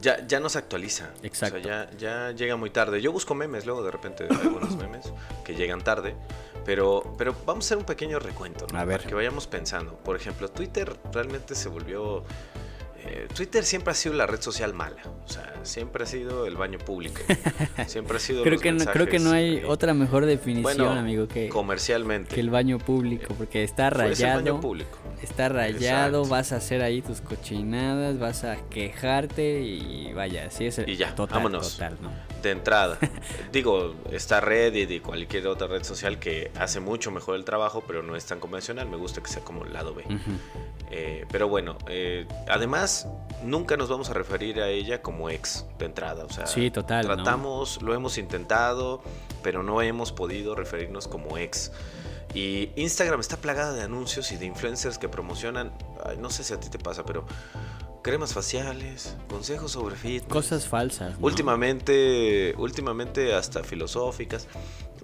[0.00, 1.10] ya, ya no se actualiza.
[1.22, 1.58] Exacto.
[1.58, 3.00] O sea, ya, ya llega muy tarde.
[3.00, 5.12] Yo busco memes luego de repente algunos memes
[5.44, 6.14] que llegan tarde.
[6.64, 8.78] Pero, pero vamos a hacer un pequeño recuento, ¿no?
[8.78, 8.98] A ver.
[8.98, 9.94] Para que vayamos pensando.
[9.96, 12.24] Por ejemplo, Twitter realmente se volvió
[13.04, 16.56] eh, Twitter siempre ha sido la red social mala, o sea, siempre ha sido el
[16.56, 17.20] baño público,
[17.86, 18.42] siempre ha sido.
[18.42, 22.50] creo que no, creo que no hay otra mejor definición, amigo, que comercialmente que el
[22.50, 24.60] baño público, porque está rayado.
[24.60, 24.98] público.
[25.22, 30.80] Está rayado, vas a hacer ahí tus cochinadas, vas a quejarte y vaya, así es.
[30.86, 31.80] Y ya, vámonos.
[32.42, 32.98] De entrada,
[33.52, 38.02] digo, está Reddit y cualquier otra red social que hace mucho mejor el trabajo, pero
[38.02, 38.88] no es tan convencional.
[38.88, 40.04] Me gusta que sea como el lado B.
[40.90, 43.06] Eh, pero bueno, eh, además,
[43.44, 46.24] nunca nos vamos a referir a ella como ex de entrada.
[46.24, 47.06] O sea, sí, total.
[47.06, 49.02] Tratamos, lo hemos intentado,
[49.42, 51.72] pero no hemos podido referirnos como ex.
[52.34, 55.72] Y Instagram está plagada de anuncios y de influencers que promocionan,
[56.18, 57.24] no sé si a ti te pasa, pero
[58.02, 60.30] cremas faciales, consejos sobre fitness.
[60.32, 61.18] Cosas falsas.
[61.18, 61.26] ¿no?
[61.26, 64.48] Últimamente, últimamente hasta filosóficas.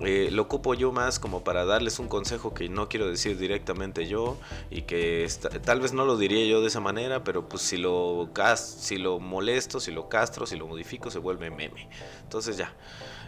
[0.01, 4.07] Eh, lo ocupo yo más como para darles un consejo que no quiero decir directamente
[4.07, 4.37] yo
[4.71, 7.77] y que esta- tal vez no lo diría yo de esa manera, pero pues si
[7.79, 11.89] lo, cas- si lo molesto, si lo castro, si lo modifico, se vuelve meme.
[12.23, 12.75] Entonces ya.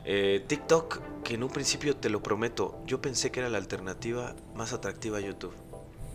[0.05, 4.35] Eh, TikTok, que en un principio te lo prometo, yo pensé que era la alternativa
[4.55, 5.55] más atractiva a YouTube.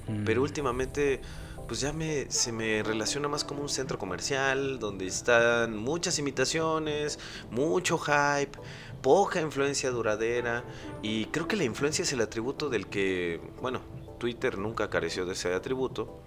[0.07, 0.23] Mm.
[0.23, 1.19] Pero últimamente,
[1.67, 7.19] pues ya me, se me relaciona más como un centro comercial, donde están muchas imitaciones,
[7.49, 8.57] mucho hype,
[9.01, 10.63] poca influencia duradera.
[11.01, 13.81] Y creo que la influencia es el atributo del que, bueno,
[14.17, 16.19] Twitter nunca careció de ese atributo,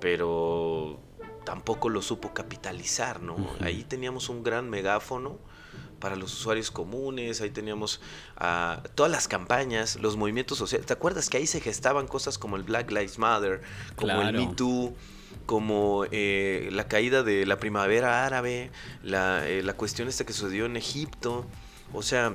[0.00, 1.00] pero
[1.44, 3.36] tampoco lo supo capitalizar, ¿no?
[3.60, 5.38] Ahí teníamos un gran megáfono
[6.00, 8.00] para los usuarios comunes, ahí teníamos
[8.36, 10.86] ah, todas las campañas, los movimientos sociales.
[10.86, 13.60] ¿Te acuerdas que ahí se gestaban cosas como el Black Lives Matter,
[13.96, 14.32] como el.
[14.48, 14.94] Me Too,
[15.46, 18.70] como eh, la caída de la primavera árabe,
[19.02, 21.46] la, eh, la cuestión esta que sucedió en Egipto?
[21.92, 22.34] O sea,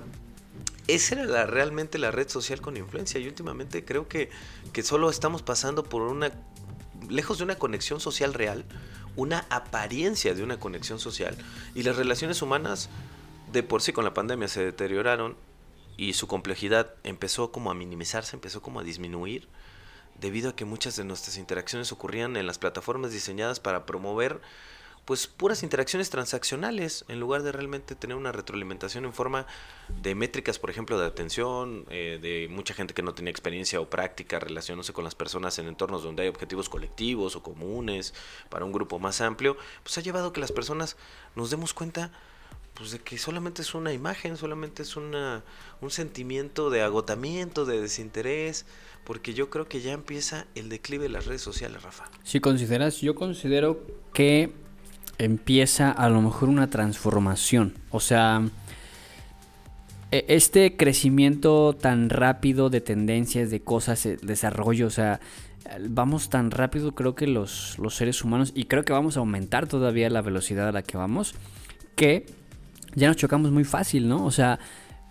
[0.88, 4.30] esa era la- realmente la red social con influencia y últimamente creo que,
[4.74, 6.32] que solo estamos pasando por una,
[7.10, 8.64] lejos de una conexión social real,
[9.16, 11.36] una apariencia de una conexión social
[11.74, 12.90] y las relaciones humanas
[13.56, 15.38] de por sí con la pandemia se deterioraron
[15.96, 19.48] y su complejidad empezó como a minimizarse, empezó como a disminuir
[20.20, 24.42] debido a que muchas de nuestras interacciones ocurrían en las plataformas diseñadas para promover
[25.06, 29.46] pues puras interacciones transaccionales en lugar de realmente tener una retroalimentación en forma
[29.88, 33.90] de métricas, por ejemplo, de atención, eh, de mucha gente que no tenía experiencia o
[33.90, 38.16] práctica relacionándose con las personas en entornos donde hay objetivos colectivos o comunes
[38.50, 40.98] para un grupo más amplio, pues ha llevado a que las personas
[41.36, 42.12] nos demos cuenta
[42.76, 45.44] pues de que solamente es una imagen, solamente es una,
[45.82, 48.66] un sentimiento de agotamiento, de desinterés,
[49.06, 52.06] porque yo creo que ya empieza el declive de las redes sociales, Rafa.
[52.24, 54.52] Si consideras, yo considero que
[55.18, 57.76] empieza a lo mejor una transformación.
[57.92, 58.42] O sea,
[60.12, 65.22] e- este crecimiento tan rápido de tendencias, de cosas, eh, desarrollo, o sea,
[65.90, 69.68] vamos tan rápido creo que los, los seres humanos, y creo que vamos a aumentar
[69.68, 71.36] todavía la velocidad a la que vamos,
[71.96, 72.26] que
[72.96, 74.26] ya nos chocamos muy fácil, ¿no?
[74.26, 74.60] O sea,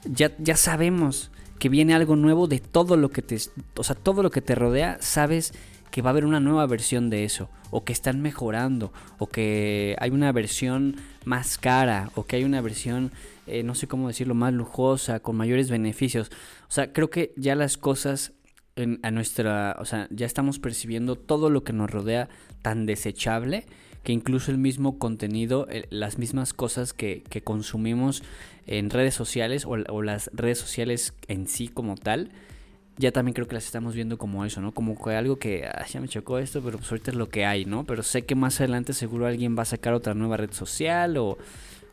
[0.04, 3.38] ya, ya sabemos que viene algo nuevo de todo lo que te,
[3.76, 5.52] o sea, todo lo que te rodea, sabes
[5.90, 9.94] que va a haber una nueva versión de eso, o que están mejorando, o que
[10.00, 13.12] hay una versión más cara, o que hay una versión,
[13.46, 16.32] eh, no sé cómo decirlo, más lujosa, con mayores beneficios.
[16.68, 18.32] O sea, creo que ya las cosas
[19.02, 22.28] a nuestra, o sea, ya estamos percibiendo todo lo que nos rodea
[22.60, 23.66] tan desechable
[24.04, 28.22] que incluso el mismo contenido, eh, las mismas cosas que, consumimos
[28.66, 32.30] en redes sociales o, las redes sociales en sí como tal,
[32.96, 34.72] ya también creo que las estamos viendo como eso, ¿no?
[34.72, 37.44] Como que algo que "Ah, ya me chocó esto, pero pues ahorita es lo que
[37.44, 37.84] hay, ¿no?
[37.84, 41.36] Pero sé que más adelante seguro alguien va a sacar otra nueva red social o,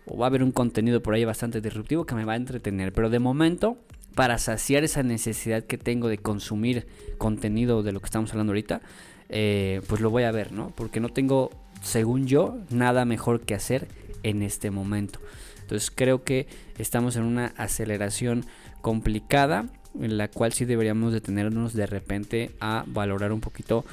[0.06, 2.94] o va a haber un contenido por ahí bastante disruptivo que me va a entretener.
[2.94, 3.78] Pero de momento,
[4.16, 6.86] para saciar esa necesidad que tengo de consumir
[7.18, 8.82] contenido de lo que estamos hablando ahorita,
[9.30, 10.74] eh, pues lo voy a ver, ¿no?
[10.76, 11.50] Porque no tengo,
[11.82, 13.88] según yo, nada mejor que hacer
[14.24, 15.20] en este momento.
[15.62, 18.46] Entonces creo que estamos en una aceleración
[18.82, 19.66] complicada
[20.00, 23.86] en la cual sí deberíamos detenernos de repente a valorar un poquito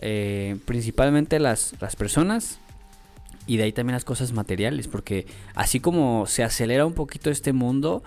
[0.00, 2.58] eh, principalmente las, las personas
[3.46, 7.52] y de ahí también las cosas materiales porque así como se acelera un poquito este
[7.52, 8.02] mundo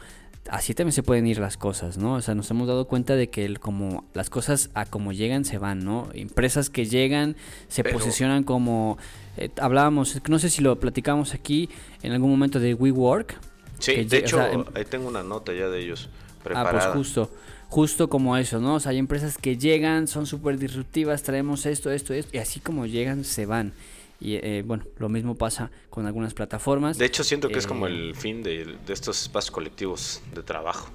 [0.50, 2.14] así también se pueden ir las cosas, ¿no?
[2.14, 5.46] O sea, nos hemos dado cuenta de que el, como las cosas a como llegan
[5.46, 6.08] se van, ¿no?
[6.14, 7.36] Empresas que llegan
[7.68, 8.98] se Pero- posicionan como
[9.38, 11.70] eh, hablábamos, no sé si lo platicamos aquí
[12.04, 13.38] en algún momento de WeWork.
[13.80, 16.44] Sí, que de o hecho, sea, em- ahí tengo una nota ya de ellos Ah,
[16.44, 16.72] preparada.
[16.94, 17.32] pues justo,
[17.70, 18.76] justo como eso, ¿no?
[18.76, 22.60] O sea, hay empresas que llegan, son súper disruptivas, traemos esto, esto, esto, y así
[22.60, 23.72] como llegan, se van.
[24.20, 26.98] Y eh, bueno, lo mismo pasa con algunas plataformas.
[26.98, 30.44] De hecho, siento que es como Eh, el fin de, de estos espacios colectivos de
[30.44, 30.90] trabajo.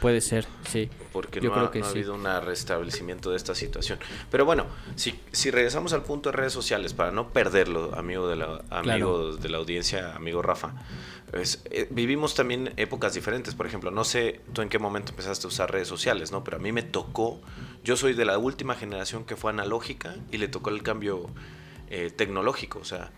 [0.00, 0.90] Puede ser, sí.
[1.10, 1.98] porque Yo no, creo ha, que no ha sí.
[1.98, 3.98] habido un restablecimiento de esta situación.
[4.30, 8.36] Pero bueno, si, si regresamos al punto de redes sociales, para no perderlo, amigo de
[8.36, 10.74] la, amigo de la audiencia, amigo Rafa,
[11.32, 13.54] es, eh, vivimos también épocas diferentes.
[13.54, 16.44] Por ejemplo, no sé tú en qué momento empezaste a usar redes sociales, ¿no?
[16.44, 17.40] Pero a mí me tocó,
[17.82, 21.30] yo soy de la última generación que fue analógica y le tocó el cambio
[21.90, 23.10] eh, tecnológico, o sea,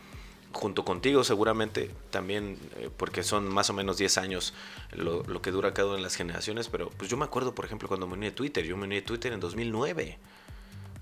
[0.52, 4.54] junto contigo seguramente también, eh, porque son más o menos 10 años
[4.92, 7.64] lo, lo que dura cada una de las generaciones, pero pues yo me acuerdo, por
[7.64, 10.18] ejemplo, cuando me uní a Twitter, yo me uní a Twitter en 2009,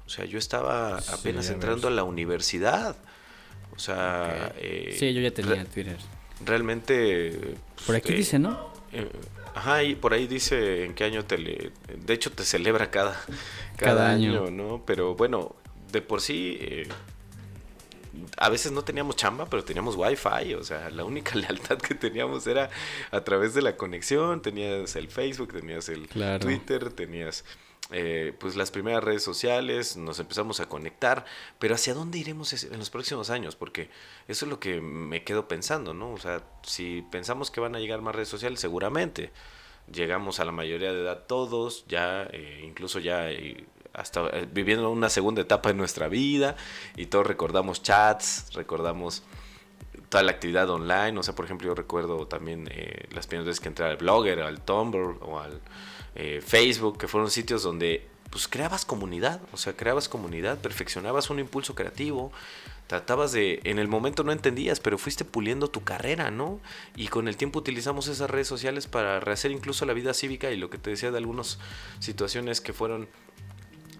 [0.05, 2.97] o sea, yo estaba Sí, apenas entrando a la universidad,
[3.75, 5.97] o sea, eh, Sí, yo ya tenía Twitter.
[6.45, 7.55] realmente...
[7.87, 8.71] Por aquí eh, dice, ¿no?
[8.93, 9.09] eh,
[9.55, 11.73] ajá, y por ahí dice en qué año te le...
[12.05, 13.13] De hecho, te celebra cada,
[13.77, 14.45] cada, Cada año.
[14.47, 14.51] año.
[14.51, 14.83] ¿no?
[14.87, 15.55] Pero bueno,
[15.93, 16.89] de por sí, eh,
[18.37, 22.47] a veces no teníamos chamba, pero teníamos wifi, o sea, la única lealtad que teníamos
[22.47, 22.71] era
[23.11, 26.09] a través de la conexión, tenías el Facebook, tenías el
[26.41, 27.45] Twitter, tenías
[27.93, 31.25] eh, pues las primeras redes sociales, nos empezamos a conectar,
[31.59, 33.55] pero ¿hacia dónde iremos en los próximos años?
[33.55, 33.91] Porque
[34.27, 36.13] eso es lo que me quedo pensando, ¿no?
[36.13, 39.31] O sea, si pensamos que van a llegar más redes sociales, seguramente
[39.93, 43.67] llegamos a la mayoría de edad todos, ya, eh, incluso ya eh,
[43.97, 44.23] hasta
[44.53, 46.57] viviendo una segunda etapa de nuestra vida
[46.97, 49.25] y todos recordamos chats, recordamos
[50.09, 52.71] toda la actividad online, o sea, por ejemplo, yo recuerdo también
[53.11, 55.61] las primeras veces que entré al Blogger, al Tumblr o al
[56.15, 61.39] eh, Facebook, que fueron sitios donde pues creabas comunidad, o sea, creabas comunidad, perfeccionabas un
[61.39, 62.33] impulso creativo,
[62.87, 66.61] tratabas de, en el momento no entendías, pero fuiste puliendo tu carrera, ¿no?
[66.97, 70.57] Y con el tiempo utilizamos esas redes sociales para rehacer incluso la vida cívica y
[70.57, 71.59] lo que te decía de algunas
[71.99, 73.09] situaciones que fueron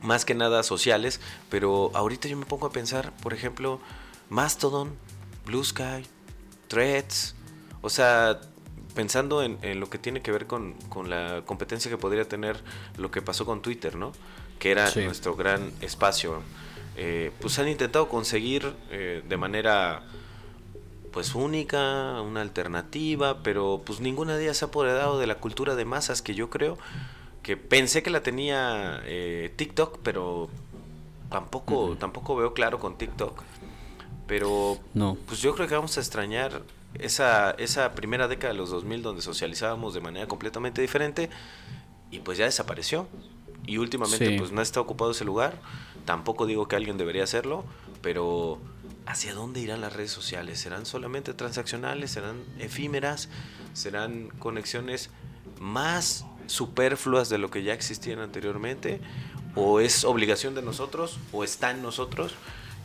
[0.03, 1.21] más que nada sociales,
[1.51, 3.81] pero ahorita yo me pongo a pensar, por ejemplo,
[4.29, 4.97] Mastodon,
[5.45, 6.07] Blue Sky,
[6.69, 7.35] Threads,
[7.83, 8.41] o sea,
[8.95, 10.75] pensando en, lo que tiene que ver con,
[11.07, 12.63] la competencia que podría tener
[12.97, 14.13] lo que pasó con Twitter, ¿no?
[14.59, 16.43] Que era nuestro gran espacio.
[16.97, 20.03] Eh, pues han intentado conseguir eh, de manera
[21.13, 25.75] pues única, una alternativa, pero pues ninguna de ellas se ha apoderado de la cultura
[25.75, 26.79] de masas que yo creo
[27.47, 30.49] que pensé que la tenía eh, TikTok, pero
[31.31, 33.41] tampoco, tampoco veo claro con TikTok.
[34.27, 35.17] Pero no.
[35.27, 36.63] pues yo creo que vamos a extrañar
[36.95, 41.31] esa, esa primera década de los 2000 donde socializábamos de manera completamente diferente
[42.11, 43.07] y pues ya desapareció.
[43.65, 45.55] Y últimamente pues no está ocupado ese lugar.
[46.05, 47.65] Tampoco digo que alguien debería hacerlo,
[48.03, 48.59] pero
[49.07, 50.59] ¿hacia dónde irán las redes sociales?
[50.59, 52.11] ¿Serán solamente transaccionales?
[52.11, 53.29] ¿Serán efímeras?
[53.73, 55.11] ¿Serán conexiones
[55.61, 59.01] más superfluas de lo que ya existían anteriormente?
[59.55, 61.19] ¿O es obligación de nosotros?
[61.33, 62.35] ¿O está en nosotros?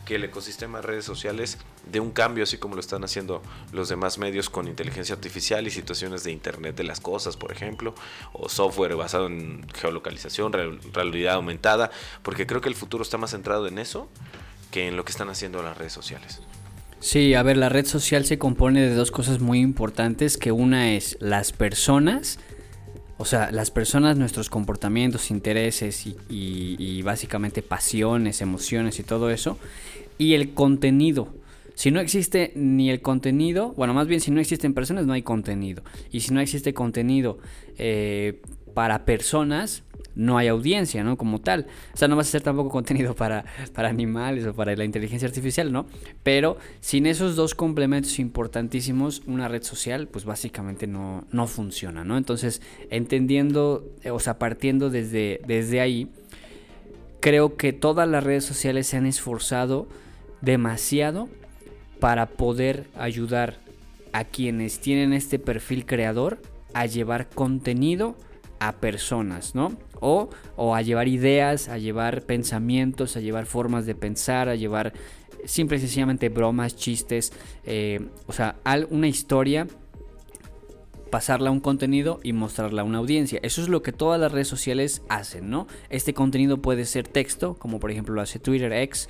[0.04, 1.58] que el ecosistema de redes sociales
[1.90, 3.42] de un cambio, así como lo están haciendo
[3.72, 7.94] los demás medios con inteligencia artificial y situaciones de Internet de las cosas, por ejemplo,
[8.32, 10.52] o software basado en geolocalización,
[10.92, 11.90] realidad aumentada,
[12.22, 14.08] porque creo que el futuro está más centrado en eso
[14.70, 16.40] que en lo que están haciendo las redes sociales.
[16.98, 20.92] Sí, a ver, la red social se compone de dos cosas muy importantes, que una
[20.92, 22.38] es las personas,
[23.22, 29.58] o sea, las personas, nuestros comportamientos, intereses y, básicamente pasiones, emociones y todo eso,
[30.18, 31.28] y el contenido.
[31.76, 35.22] Si no existe ni el contenido, bueno, más bien si no existen personas, no hay
[35.22, 35.84] contenido.
[36.10, 37.38] Y si no existe contenido
[37.78, 38.42] eh,
[38.74, 39.84] para personas,
[40.14, 41.16] no hay audiencia, ¿no?
[41.16, 41.66] Como tal.
[41.94, 43.44] O sea, no vas a hacer tampoco contenido para,
[43.74, 45.86] para animales o para la inteligencia artificial, ¿no?
[46.22, 52.16] Pero sin esos dos complementos importantísimos, una red social, pues básicamente no, no funciona, ¿no?
[52.16, 56.08] Entonces, entendiendo, o sea, partiendo desde, desde ahí,
[57.20, 59.88] creo que todas las redes sociales se han esforzado
[60.40, 61.28] demasiado
[62.00, 63.58] para poder ayudar
[64.12, 66.42] a quienes tienen este perfil creador
[66.74, 68.16] a llevar contenido
[68.58, 69.72] a personas, ¿no?
[70.04, 70.30] O,
[70.74, 74.92] a llevar ideas, a llevar pensamientos, a llevar formas de pensar, a llevar
[75.44, 77.32] simple y sencillamente bromas, chistes,
[77.64, 78.56] eh, o sea,
[78.90, 79.68] una historia,
[81.10, 83.38] pasarla a un contenido y mostrarla a una audiencia.
[83.42, 85.68] Eso es lo que todas las redes sociales hacen, ¿no?
[85.88, 89.08] Este contenido puede ser texto, como por ejemplo lo hace Twitter X,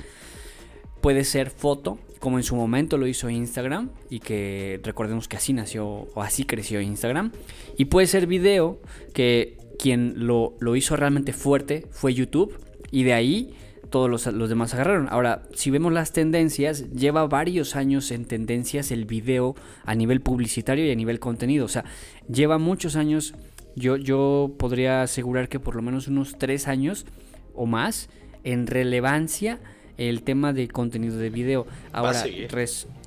[1.01, 5.53] puede ser foto, como en su momento lo hizo Instagram y que recordemos que así
[5.53, 7.33] nació o así creció Instagram.
[7.77, 8.81] Y puede ser video,
[9.15, 12.57] que quien lo, hizo realmente fuerte fue YouTube
[12.93, 13.53] y de ahí
[13.91, 15.09] todos los, los, demás agarraron.
[15.11, 20.87] Ahora, si vemos las tendencias, lleva varios años en tendencias el video a nivel publicitario
[20.87, 21.65] y a nivel contenido.
[21.65, 21.85] O sea,
[22.33, 23.35] lleva muchos años,
[23.75, 27.05] yo, yo podría asegurar que por lo menos unos tres años
[27.53, 28.09] o más
[28.45, 29.59] en relevancia
[29.97, 31.67] el tema de contenido de video.
[31.91, 32.23] Ahora,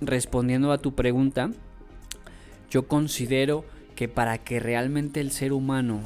[0.02, 1.52] respondiendo a tu pregunta,
[2.70, 3.64] yo considero
[3.96, 6.02] que para que realmente el ser humano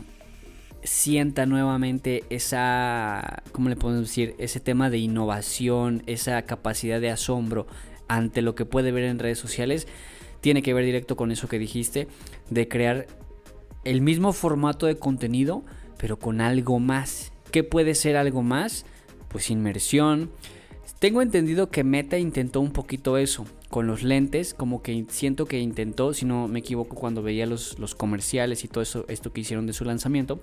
[0.84, 4.36] sienta nuevamente esa, ¿cómo le podemos decir?
[4.38, 7.68] Ese tema de innovación, esa capacidad de asombro
[8.08, 9.88] ante lo que puede ver en redes sociales,
[10.42, 12.08] tiene que ver directo con eso que dijiste,
[12.50, 13.08] de crear
[13.84, 15.64] el mismo formato de contenido,
[15.98, 17.32] pero con algo más.
[17.52, 18.86] ¿Qué puede ser algo más?
[19.28, 20.32] Pues inmersión,
[21.00, 25.60] tengo entendido que Meta intentó un poquito eso con los lentes, como que siento que
[25.60, 29.42] intentó, si no me equivoco, cuando veía los, los comerciales y todo eso, esto que
[29.42, 30.40] hicieron de su lanzamiento,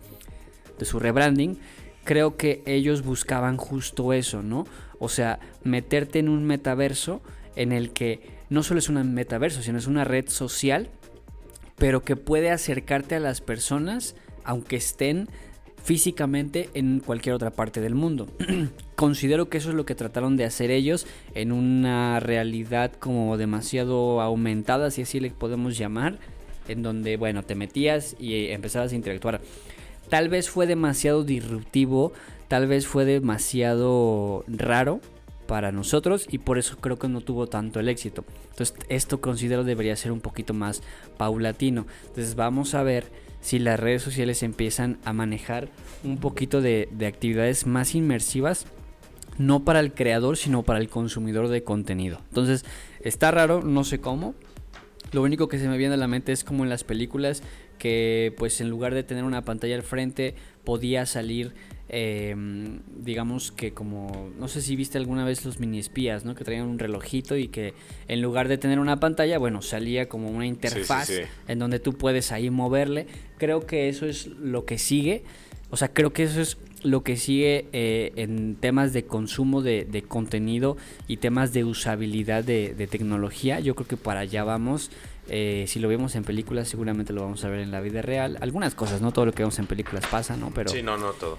[0.78, 1.58] de su rebranding,
[2.04, 4.64] creo que ellos buscaban justo eso, ¿no?
[4.98, 7.20] O sea, meterte en un metaverso
[7.56, 10.88] en el que no solo es un metaverso, sino es una red social,
[11.76, 14.14] pero que puede acercarte a las personas
[14.44, 15.28] aunque estén
[15.86, 18.26] físicamente en cualquier otra parte del mundo.
[18.96, 24.20] Considero que eso es lo que trataron de hacer ellos en una realidad como demasiado
[24.20, 26.18] aumentada, si así le podemos llamar,
[26.66, 29.40] en donde, bueno, te metías y empezabas a interactuar.
[30.08, 32.12] Tal vez fue demasiado disruptivo,
[32.48, 35.00] tal vez fue demasiado raro
[35.46, 38.24] para nosotros y por eso creo que no tuvo tanto el éxito.
[38.50, 40.82] Entonces esto considero debería ser un poquito más
[41.16, 41.86] paulatino.
[42.08, 43.04] Entonces vamos a ver
[43.46, 45.68] si las redes sociales empiezan a manejar
[46.02, 48.66] un poquito de, actividades más inmersivas,
[49.38, 52.18] no para el creador, sino para el consumidor de contenido.
[52.30, 52.64] Entonces,
[52.98, 54.34] está raro, no sé cómo.
[55.12, 57.44] Lo único que se me viene a la mente es como en las películas
[57.78, 60.34] que pues en lugar de tener una pantalla al frente
[60.64, 61.54] podía salir
[61.88, 66.34] Em, digamos que como, no sé si viste alguna vez los mini espías, ¿no?
[66.34, 67.74] Que traían un relojito y que
[68.08, 71.10] en lugar de tener una pantalla, bueno, salía como una interfaz
[71.46, 73.06] en donde tú puedes ahí moverle.
[73.38, 75.22] Creo que eso es lo que sigue.
[75.70, 80.04] O sea, creo que eso es lo que sigue eh, en temas de consumo de,
[80.06, 80.76] contenido
[81.08, 83.60] y temas de usabilidad de, de, tecnología.
[83.60, 84.90] Yo creo que para allá vamos.
[85.28, 88.38] Eh, si lo vemos en películas, seguramente lo vamos a ver en la vida real.
[88.40, 90.52] Algunas cosas, no todo lo que vemos en películas pasa, ¿no?
[90.54, 91.38] Pero, sí, no, no todo.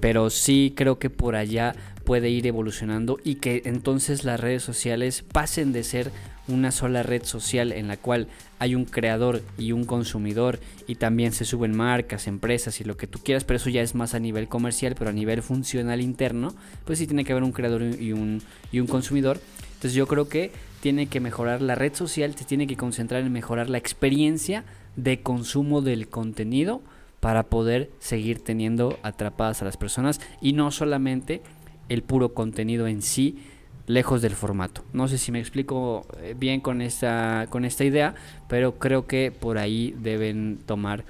[0.00, 5.22] Pero sí creo que por allá puede ir evolucionando y que entonces las redes sociales
[5.22, 6.10] pasen de ser
[6.46, 11.32] una sola red social en la cual hay un creador y un consumidor y también
[11.32, 14.18] se suben marcas, empresas y lo que tú quieras, pero eso ya es más a
[14.18, 16.54] nivel comercial, pero a nivel funcional interno,
[16.84, 18.42] pues sí tiene que haber un creador y un,
[18.72, 19.40] y un consumidor.
[19.74, 20.52] Entonces yo creo que
[20.84, 24.64] tiene que mejorar la red social, se tiene que concentrar en mejorar la experiencia
[24.96, 26.82] de consumo del contenido
[27.20, 31.40] para poder seguir teniendo atrapadas a las personas y no solamente
[31.88, 33.38] el puro contenido en sí
[33.86, 34.84] lejos del formato.
[34.92, 38.14] No sé si me explico eh, bien con esta, con esta idea,
[38.46, 41.06] pero creo que por ahí deben tomar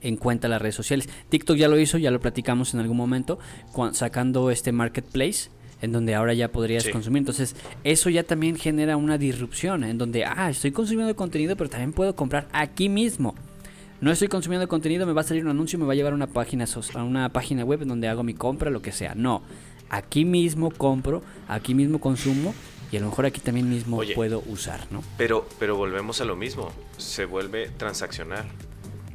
[0.00, 1.08] en cuenta las redes sociales.
[1.28, 3.38] TikTok ya lo hizo, ya lo platicamos en algún momento,
[3.92, 5.48] sacando este marketplace
[5.82, 7.18] en donde ahora ya podrías consumir.
[7.18, 11.92] Entonces, eso ya también genera una disrupción, en donde, ah, estoy consumiendo contenido, pero también
[11.92, 13.34] puedo comprar aquí mismo.
[14.00, 16.16] No estoy consumiendo contenido, me va a salir un anuncio, me va a llevar a
[16.16, 16.64] una página,
[16.94, 19.14] a una página web en donde hago mi compra, lo que sea.
[19.14, 19.42] No,
[19.90, 22.54] aquí mismo compro, aquí mismo consumo
[22.90, 25.02] y a lo mejor aquí también mismo puedo usar, ¿no?
[25.18, 28.46] Pero, pero volvemos a lo mismo, se vuelve transaccional.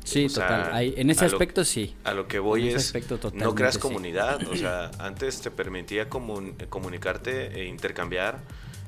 [0.05, 0.93] Sí, total.
[0.95, 1.95] en ese aspecto sí.
[2.03, 2.93] A lo que voy es,
[3.33, 8.39] no creas comunidad, o sea, antes te permitía comunicarte e intercambiar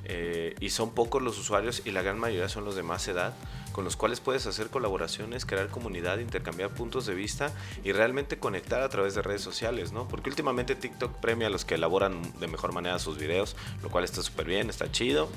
[0.05, 3.33] eh, y son pocos los usuarios y la gran mayoría son los de más edad
[3.73, 7.51] con los cuales puedes hacer colaboraciones, crear comunidad, intercambiar puntos de vista
[7.83, 10.07] y realmente conectar a través de redes sociales, ¿no?
[10.07, 14.03] Porque últimamente TikTok premia a los que elaboran de mejor manera sus videos, lo cual
[14.03, 15.29] está súper bien, está chido.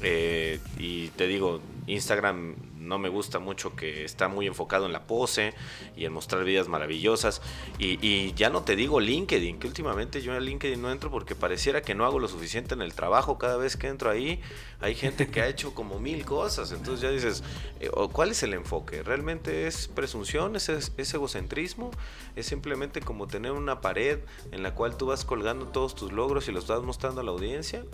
[0.00, 2.54] Eh, y te digo, Instagram
[2.88, 5.54] no me gusta mucho que está muy enfocado en la pose
[5.96, 7.42] y en mostrar vidas maravillosas.
[7.78, 11.82] Y, ya no te digo LinkedIn, que últimamente yo en LinkedIn no entro porque pareciera
[11.82, 13.38] que no hago lo suficiente en el trabajo.
[13.38, 14.40] Cada vez que entro ahí
[14.80, 16.72] hay gente que ha hecho como mil cosas.
[16.72, 17.44] Entonces ya dices,
[17.80, 19.02] eh, ¿cuál es el enfoque?
[19.02, 20.56] ¿Realmente es presunción?
[20.56, 21.90] ¿Es, es egocentrismo?
[22.36, 24.20] ¿Es simplemente como tener una pared
[24.52, 27.32] en la cual tú vas colgando todos tus logros y los vas mostrando a la
[27.32, 27.84] audiencia?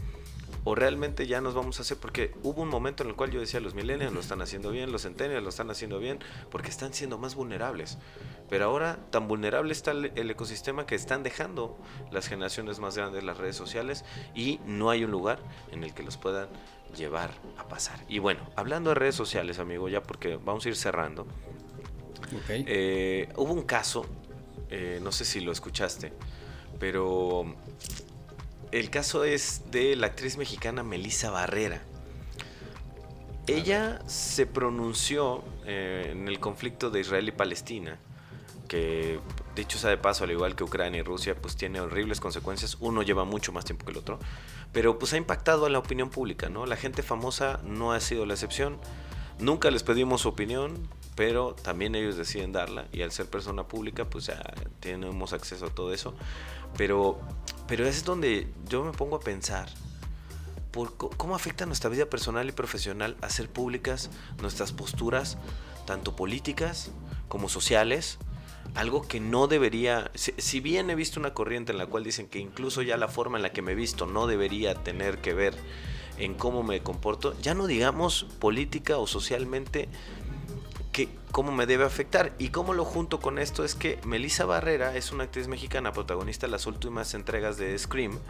[0.64, 3.38] O realmente ya nos vamos a hacer, porque hubo un momento en el cual yo
[3.38, 6.18] decía, los millennials lo están haciendo bien, los centennials lo están haciendo bien,
[6.50, 7.98] porque están siendo más vulnerables.
[8.48, 11.76] Pero ahora tan vulnerable está el, ecosistema que están dejando
[12.10, 14.04] las generaciones más grandes las redes sociales
[14.34, 15.38] y no hay un lugar
[15.70, 16.48] en el que los puedan
[16.96, 18.00] llevar a pasar.
[18.08, 21.26] Y bueno, hablando de redes sociales, amigo, ya porque vamos a ir cerrando.
[22.48, 24.06] Eh, hubo un caso,
[24.70, 26.12] eh, no sé si lo escuchaste,
[26.78, 27.54] pero
[28.74, 31.80] el caso es de la actriz mexicana Melissa Barrera.
[33.46, 38.00] Ella se pronunció eh, en el conflicto de Israel y Palestina,
[38.66, 39.20] que
[39.54, 42.76] dicho sea de paso, al igual que Ucrania y Rusia, pues tiene horribles consecuencias.
[42.80, 44.18] Uno lleva mucho más tiempo que el otro,
[44.72, 46.66] pero pues ha impactado a la opinión pública, ¿no?
[46.66, 48.78] La gente famosa no ha sido la excepción.
[49.38, 54.04] Nunca les pedimos su opinión, pero también ellos deciden darla y al ser persona pública,
[54.04, 54.42] pues ya
[54.80, 56.16] tenemos acceso a todo eso.
[56.76, 57.20] Pero,
[57.66, 59.68] pero es donde yo me pongo a pensar,
[60.70, 64.10] por ¿cómo afecta nuestra vida personal y profesional hacer públicas
[64.42, 65.38] nuestras posturas,
[65.86, 66.90] tanto políticas
[67.28, 68.18] como sociales?
[68.74, 72.40] Algo que no debería, si, bien he visto una corriente en la cual dicen que
[72.40, 75.54] incluso ya la forma en la que me he visto no debería tener que ver
[76.18, 79.88] en cómo me comporto, ya no digamos política o socialmente
[81.34, 82.32] cómo me debe afectar.
[82.38, 86.46] Y cómo lo junto con esto es que Melissa Barrera es una actriz mexicana, protagonista
[86.46, 88.20] de las últimas entregas de Scream.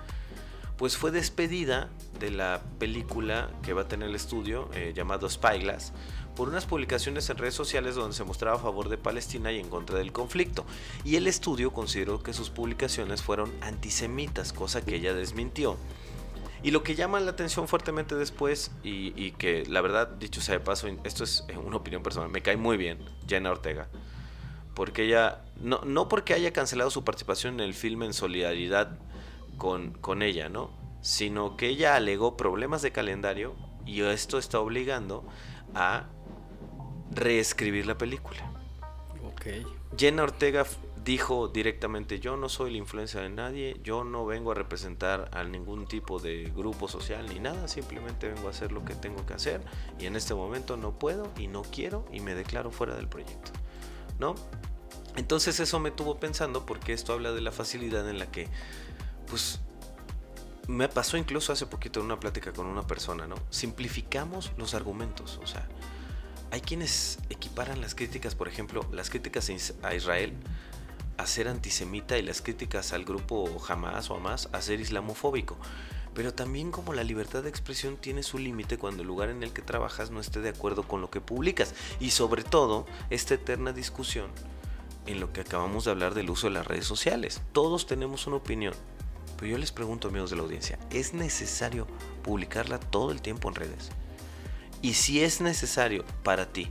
[0.78, 5.92] pues fue despedida de la película que va a tener el estudio eh, llamado Spyglass
[6.34, 9.68] por unas publicaciones en redes sociales donde se mostraba a favor de Palestina y en
[9.68, 10.64] contra del conflicto.
[11.04, 15.76] Y el estudio consideró que sus publicaciones fueron antisemitas, cosa que ella desmintió.
[16.64, 20.60] Y lo que llama la atención fuertemente después, y, que la verdad, dicho sea de
[20.60, 23.90] paso, esto es una opinión personal, me cae muy bien, Jenna Ortega.
[24.72, 28.98] Porque ella, no, no porque haya cancelado su participación en el filme en solidaridad
[29.58, 30.70] con, con ella, ¿no?
[31.02, 33.54] Sino que ella alegó problemas de calendario
[33.84, 35.22] y esto está obligando
[35.74, 36.06] a
[37.10, 38.40] reescribir la película.
[39.22, 39.66] Ok.
[39.98, 40.64] Jenna Ortega
[41.04, 45.44] dijo directamente, yo no soy la influencia de nadie, yo no vengo a representar a
[45.44, 49.34] ningún tipo de grupo social ni nada, simplemente vengo a hacer lo que tengo que
[49.34, 49.60] hacer
[49.98, 53.52] y en este momento no puedo y no quiero y me declaro fuera del proyecto.
[54.18, 54.34] ¿No?
[55.16, 58.48] Entonces eso me tuvo pensando porque esto habla de la facilidad en la que,
[59.28, 59.60] pues,
[60.66, 63.36] me pasó incluso hace poquito en una plática con una persona, ¿no?
[63.50, 65.68] Simplificamos los argumentos, o sea,
[66.50, 69.50] hay quienes equiparan las críticas, por ejemplo, las críticas
[69.82, 70.32] a Israel
[71.16, 75.56] a ser antisemita y las críticas al grupo Hamas o Hamas a ser islamofóbico.
[76.14, 79.52] Pero también como la libertad de expresión tiene su límite cuando el lugar en el
[79.52, 81.74] que trabajas no esté de acuerdo con lo que publicas.
[81.98, 84.30] Y sobre todo, esta eterna discusión
[85.06, 87.42] en lo que acabamos de hablar del uso de las redes sociales.
[87.52, 88.74] Todos tenemos una opinión.
[89.36, 91.86] Pero yo les pregunto, amigos de la audiencia, ¿es necesario
[92.22, 93.90] publicarla todo el tiempo en redes?
[94.80, 96.70] Y si es necesario para ti,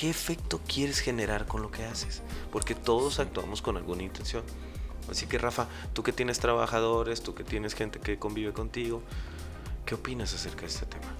[0.00, 2.22] ¿qué efecto quieres generar con lo que haces?
[2.50, 4.42] Porque todos actuamos con alguna intención.
[5.10, 9.02] Así que Rafa, tú que tienes trabajadores, tú que tienes gente que convive contigo,
[9.84, 11.12] ¿qué opinas acerca de este tema?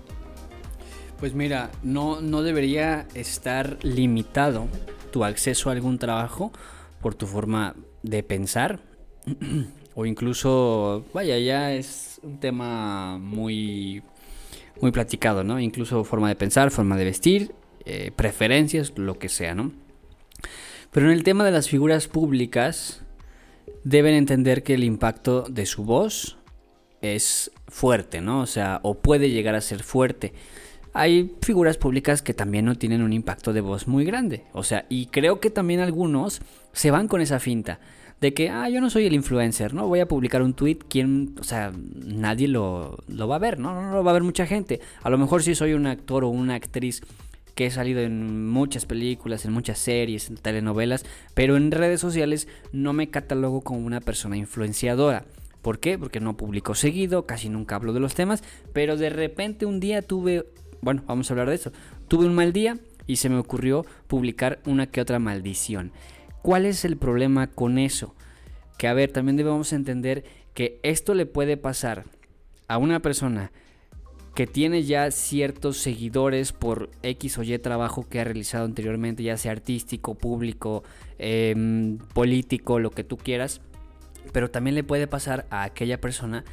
[1.18, 4.66] Pues mira, no, no debería estar limitado
[5.12, 6.50] tu acceso a algún trabajo
[7.02, 8.80] por tu forma de pensar
[9.94, 14.02] o incluso, vaya, ya es un tema muy
[14.80, 15.60] muy platicado, ¿no?
[15.60, 17.52] Incluso forma de pensar, forma de vestir,
[17.84, 19.72] eh, preferencias, lo que sea, ¿no?
[20.90, 23.02] Pero en el tema de las figuras públicas,
[23.84, 26.36] deben entender que el impacto de su voz
[27.00, 28.40] es fuerte, ¿no?
[28.40, 30.32] O sea, o puede llegar a ser fuerte.
[30.92, 34.44] Hay figuras públicas que también no tienen un impacto de voz muy grande.
[34.52, 36.40] O sea, y creo que también algunos
[36.72, 37.78] se van con esa finta
[38.20, 39.86] de que, ah, yo no soy el influencer, ¿no?
[39.86, 43.74] Voy a publicar un tweet, ¿quién, o sea, nadie lo, va a ver, ¿no?
[43.80, 44.80] No lo va a ver mucha gente.
[45.02, 47.02] A lo mejor si soy un actor o una actriz
[47.60, 51.04] que he salido en muchas películas, en muchas series, en telenovelas,
[51.34, 55.26] pero en redes sociales no me catalogo como una persona influenciadora.
[55.60, 55.98] ¿Por qué?
[55.98, 58.42] Porque no publico seguido, casi nunca hablo de los temas,
[58.72, 60.46] pero de repente un día tuve,
[60.80, 61.70] bueno, vamos a hablar de eso,
[62.08, 65.92] tuve un mal día y se me ocurrió publicar una que otra maldición.
[66.40, 68.14] ¿Cuál es el problema con eso?
[68.78, 72.06] Que a ver, también debemos entender que esto le puede pasar
[72.68, 73.52] a una persona
[74.34, 79.36] que tiene ya ciertos seguidores por X o Y trabajo que ha realizado anteriormente, ya
[79.36, 80.84] sea artístico, público,
[81.18, 83.60] em, político, lo que tú quieras.
[84.32, 86.44] Pero también le puede pasar a aquella persona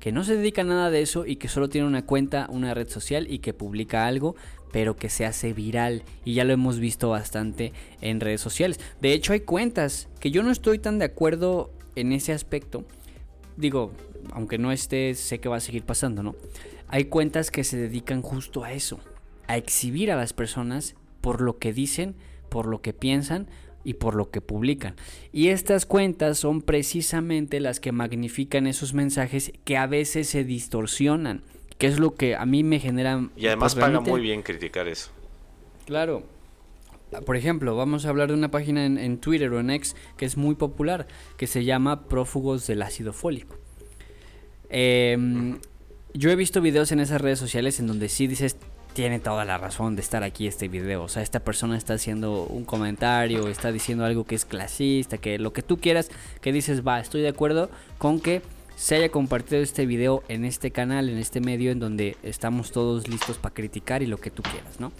[0.00, 2.74] que no se dedica a nada de eso y que solo tiene una cuenta, una
[2.74, 4.36] red social y que publica algo,
[4.72, 8.78] pero que se hace viral y ya lo hemos visto bastante en redes sociales.
[9.00, 12.84] De hecho hay cuentas que yo no estoy tan de acuerdo en ese aspecto.
[13.56, 13.92] Digo,
[14.32, 16.34] aunque no esté, sé que va a seguir pasando, ¿no?
[16.88, 19.00] Hay cuentas que se dedican justo a eso,
[19.46, 22.14] a exhibir a las personas por lo que dicen,
[22.48, 23.48] por lo que piensan
[23.84, 24.94] y por lo que publican.
[25.32, 31.42] Y estas cuentas son precisamente las que magnifican esos mensajes que a veces se distorsionan
[31.78, 33.28] que es lo que a mí me genera...
[33.36, 35.10] Y además pues, paga muy bien criticar eso.
[35.84, 36.24] Claro.
[37.24, 40.36] Por ejemplo, vamos a hablar de una página en, Twitter o en X que es
[40.36, 43.56] muy popular, que se llama Prófugos del Ácido Fólico.
[44.68, 45.58] Em,
[46.14, 48.56] yo he visto videos en esas redes sociales en donde sí dices,
[48.92, 51.04] tiene toda la razón de estar aquí este video.
[51.04, 55.38] O sea, esta persona está haciendo un comentario, está diciendo algo que es clasista, que
[55.38, 58.42] lo que tú quieras, que dices, va, estoy de acuerdo con que
[58.74, 63.06] se haya compartido este video en este canal, en este medio en donde estamos todos
[63.06, 64.92] listos para criticar y lo que tú quieras, ¿no?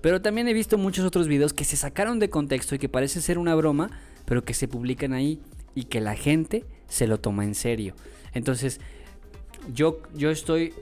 [0.00, 3.20] Pero también he visto muchos otros videos que se sacaron de contexto y que parece
[3.20, 3.90] ser una broma,
[4.24, 5.40] pero que se publican ahí
[5.74, 7.94] y que la gente se lo toma en serio.
[8.32, 8.80] Entonces,
[9.74, 10.72] yo, yo estoy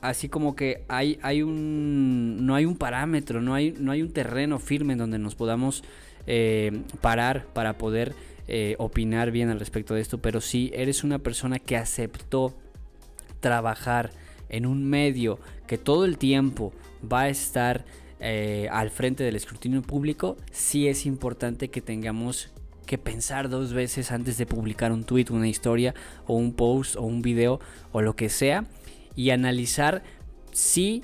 [0.00, 2.46] así como que hay, hay un.
[2.46, 5.82] no hay un parámetro, no hay, no hay un terreno firme en donde nos podamos
[6.26, 8.14] eh, parar para poder
[8.48, 12.54] eh, opinar bien al respecto de esto, pero si eres una persona que aceptó
[13.40, 14.10] trabajar
[14.48, 17.84] en un medio que todo el tiempo va a estar
[18.20, 22.50] eh, al frente del escrutinio público, sí es importante que tengamos
[22.86, 25.94] que pensar dos veces antes de publicar un tweet, una historia
[26.26, 27.60] o un post o un video
[27.92, 28.64] o lo que sea
[29.14, 30.02] y analizar
[30.52, 31.02] si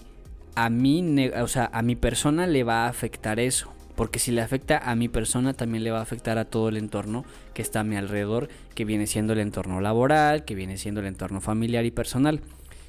[0.54, 3.70] a mí, o sea, a mi persona le va a afectar eso.
[3.96, 6.76] Porque si le afecta a mi persona, también le va a afectar a todo el
[6.76, 11.00] entorno que está a mi alrededor, que viene siendo el entorno laboral, que viene siendo
[11.00, 12.40] el entorno familiar y personal.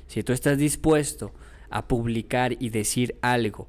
[0.08, 1.32] Si tú estás dispuesto
[1.70, 3.68] a publicar y decir algo,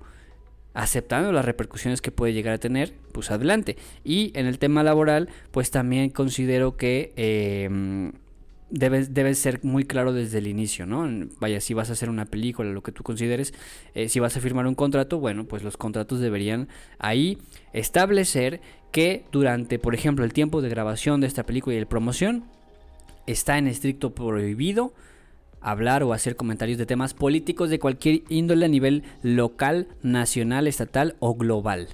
[0.77, 3.77] aceptando las repercusiones que puede llegar a tener, pues adelante.
[4.05, 7.13] Y en el tema laboral, pues también considero que...
[7.17, 8.13] Eh,
[8.69, 11.09] debes, ser muy claro desde el inicio, ¿no?
[11.39, 13.55] Vaya, si vas a hacer una película, lo que tú consideres,
[13.95, 16.69] eh, si vas a firmar un contrato, bueno, pues los contratos deberían
[16.99, 17.39] ahí
[17.73, 18.61] establecer
[18.91, 22.45] que durante, por ejemplo, el tiempo de grabación de esta película y de promoción,
[23.27, 24.93] está en estricto prohibido
[25.67, 31.17] hablar o hacer comentarios de temas políticos de cualquier índole a nivel local, nacional, estatal
[31.19, 31.89] o global.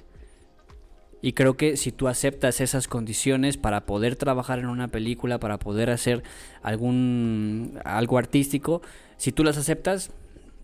[1.23, 5.57] Y creo que si tú aceptas esas condiciones para poder trabajar en una película, para
[5.57, 6.21] poder hacer
[6.61, 8.83] algún algo artístico,
[9.17, 10.11] si tú las aceptas,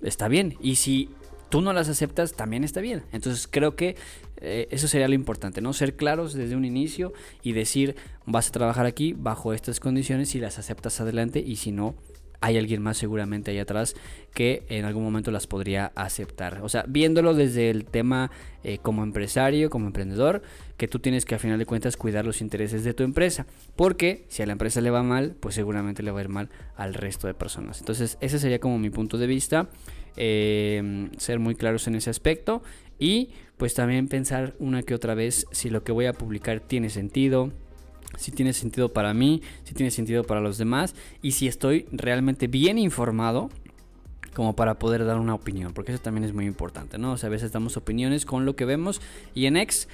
[0.04, 0.56] está bien.
[0.62, 1.10] Y si
[1.50, 3.02] tú no las aceptas, también está bien.
[3.12, 3.96] Entonces creo que
[4.38, 5.74] eh, eso sería lo importante, ¿no?
[5.74, 7.96] Ser claros desde un inicio y decir,
[8.28, 11.96] vas a trabajar aquí bajo estas condiciones, si las aceptas adelante y si no,
[12.42, 13.96] hay alguien más seguramente ahí atrás
[14.34, 16.62] que en algún momento las podría aceptar.
[16.62, 18.32] O sea, viéndolo desde el tema
[18.64, 20.42] eh, como empresario, como emprendedor,
[20.78, 23.46] que tú tienes que a final de cuentas cuidar los intereses de tu empresa.
[23.76, 26.50] Porque si a la empresa le va mal, pues seguramente le va a ir mal
[26.76, 27.80] al resto de personas.
[27.80, 29.70] Entonces, ese sería como mi punto de vista.
[30.16, 32.62] Eh, ser muy claros en ese aspecto.
[32.98, 36.90] Y pues también pensar una que otra vez si lo que voy a publicar tiene
[36.90, 37.52] sentido
[38.18, 42.48] si tiene sentido para mí, si tiene sentido para los demás y si estoy realmente
[42.48, 43.50] bien informado
[44.34, 47.14] como para poder dar una opinión, porque eso también es muy importante, ¿no?
[47.14, 49.02] O sea, a veces damos opiniones con lo que vemos
[49.34, 49.88] y en X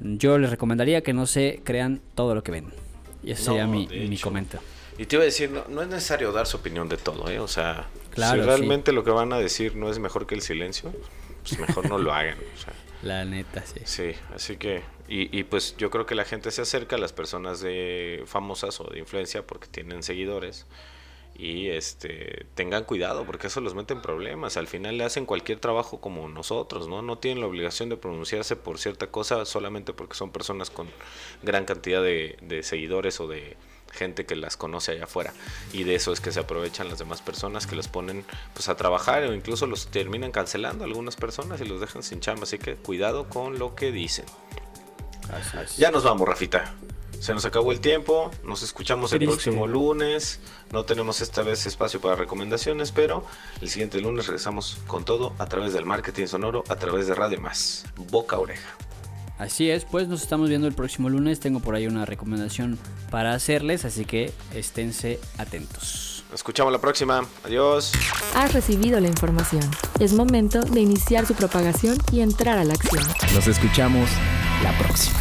[0.00, 2.66] yo les recomendaría que no se crean todo lo que ven.
[3.22, 4.66] Y ese sería mi, mi comentario.
[4.96, 7.40] Y te iba a decir, no, es necesario dar su opinión de todo, ¿eh?
[7.40, 10.92] O sea, si realmente lo que van a decir no es mejor que el silencio,
[11.42, 12.36] pues mejor no lo hagan.
[13.04, 13.80] La neta, sí.
[13.84, 17.60] Sí, así que y, pues yo creo que la gente se acerca a las personas
[17.60, 20.66] de famosas o de influencia porque tienen seguidores
[21.34, 25.58] y este tengan cuidado porque eso los mete en problemas al final le hacen cualquier
[25.58, 30.14] trabajo como nosotros no no tienen la obligación de pronunciarse por cierta cosa solamente porque
[30.14, 30.88] son personas con
[31.42, 33.56] gran cantidad de, de seguidores o de
[33.94, 35.32] gente que las conoce allá afuera
[35.72, 38.76] y de eso es que se aprovechan las demás personas que los ponen pues a
[38.76, 42.76] trabajar o incluso los terminan cancelando algunas personas y los dejan sin chamba así que
[42.76, 44.26] cuidado con lo que dicen
[45.76, 46.74] ya nos vamos, Rafita.
[47.20, 50.40] Se nos acabó el tiempo, nos escuchamos el próximo lunes.
[50.72, 53.24] No tenemos esta vez espacio para recomendaciones, pero
[53.62, 57.40] el siguiente lunes regresamos con todo a través del marketing sonoro, a través de Radio
[57.40, 58.76] Más, boca oreja.
[59.38, 61.40] Así es, pues nos estamos viendo el próximo lunes.
[61.40, 62.78] Tengo por ahí una recomendación
[63.10, 66.24] para hacerles, así que esténse atentos.
[66.30, 67.26] Nos escuchamos la próxima.
[67.44, 67.92] Adiós.
[68.34, 69.62] Has recibido la información.
[70.00, 73.04] Es momento de iniciar su propagación y entrar a la acción.
[73.34, 74.08] Nos escuchamos
[74.62, 75.18] la próxima.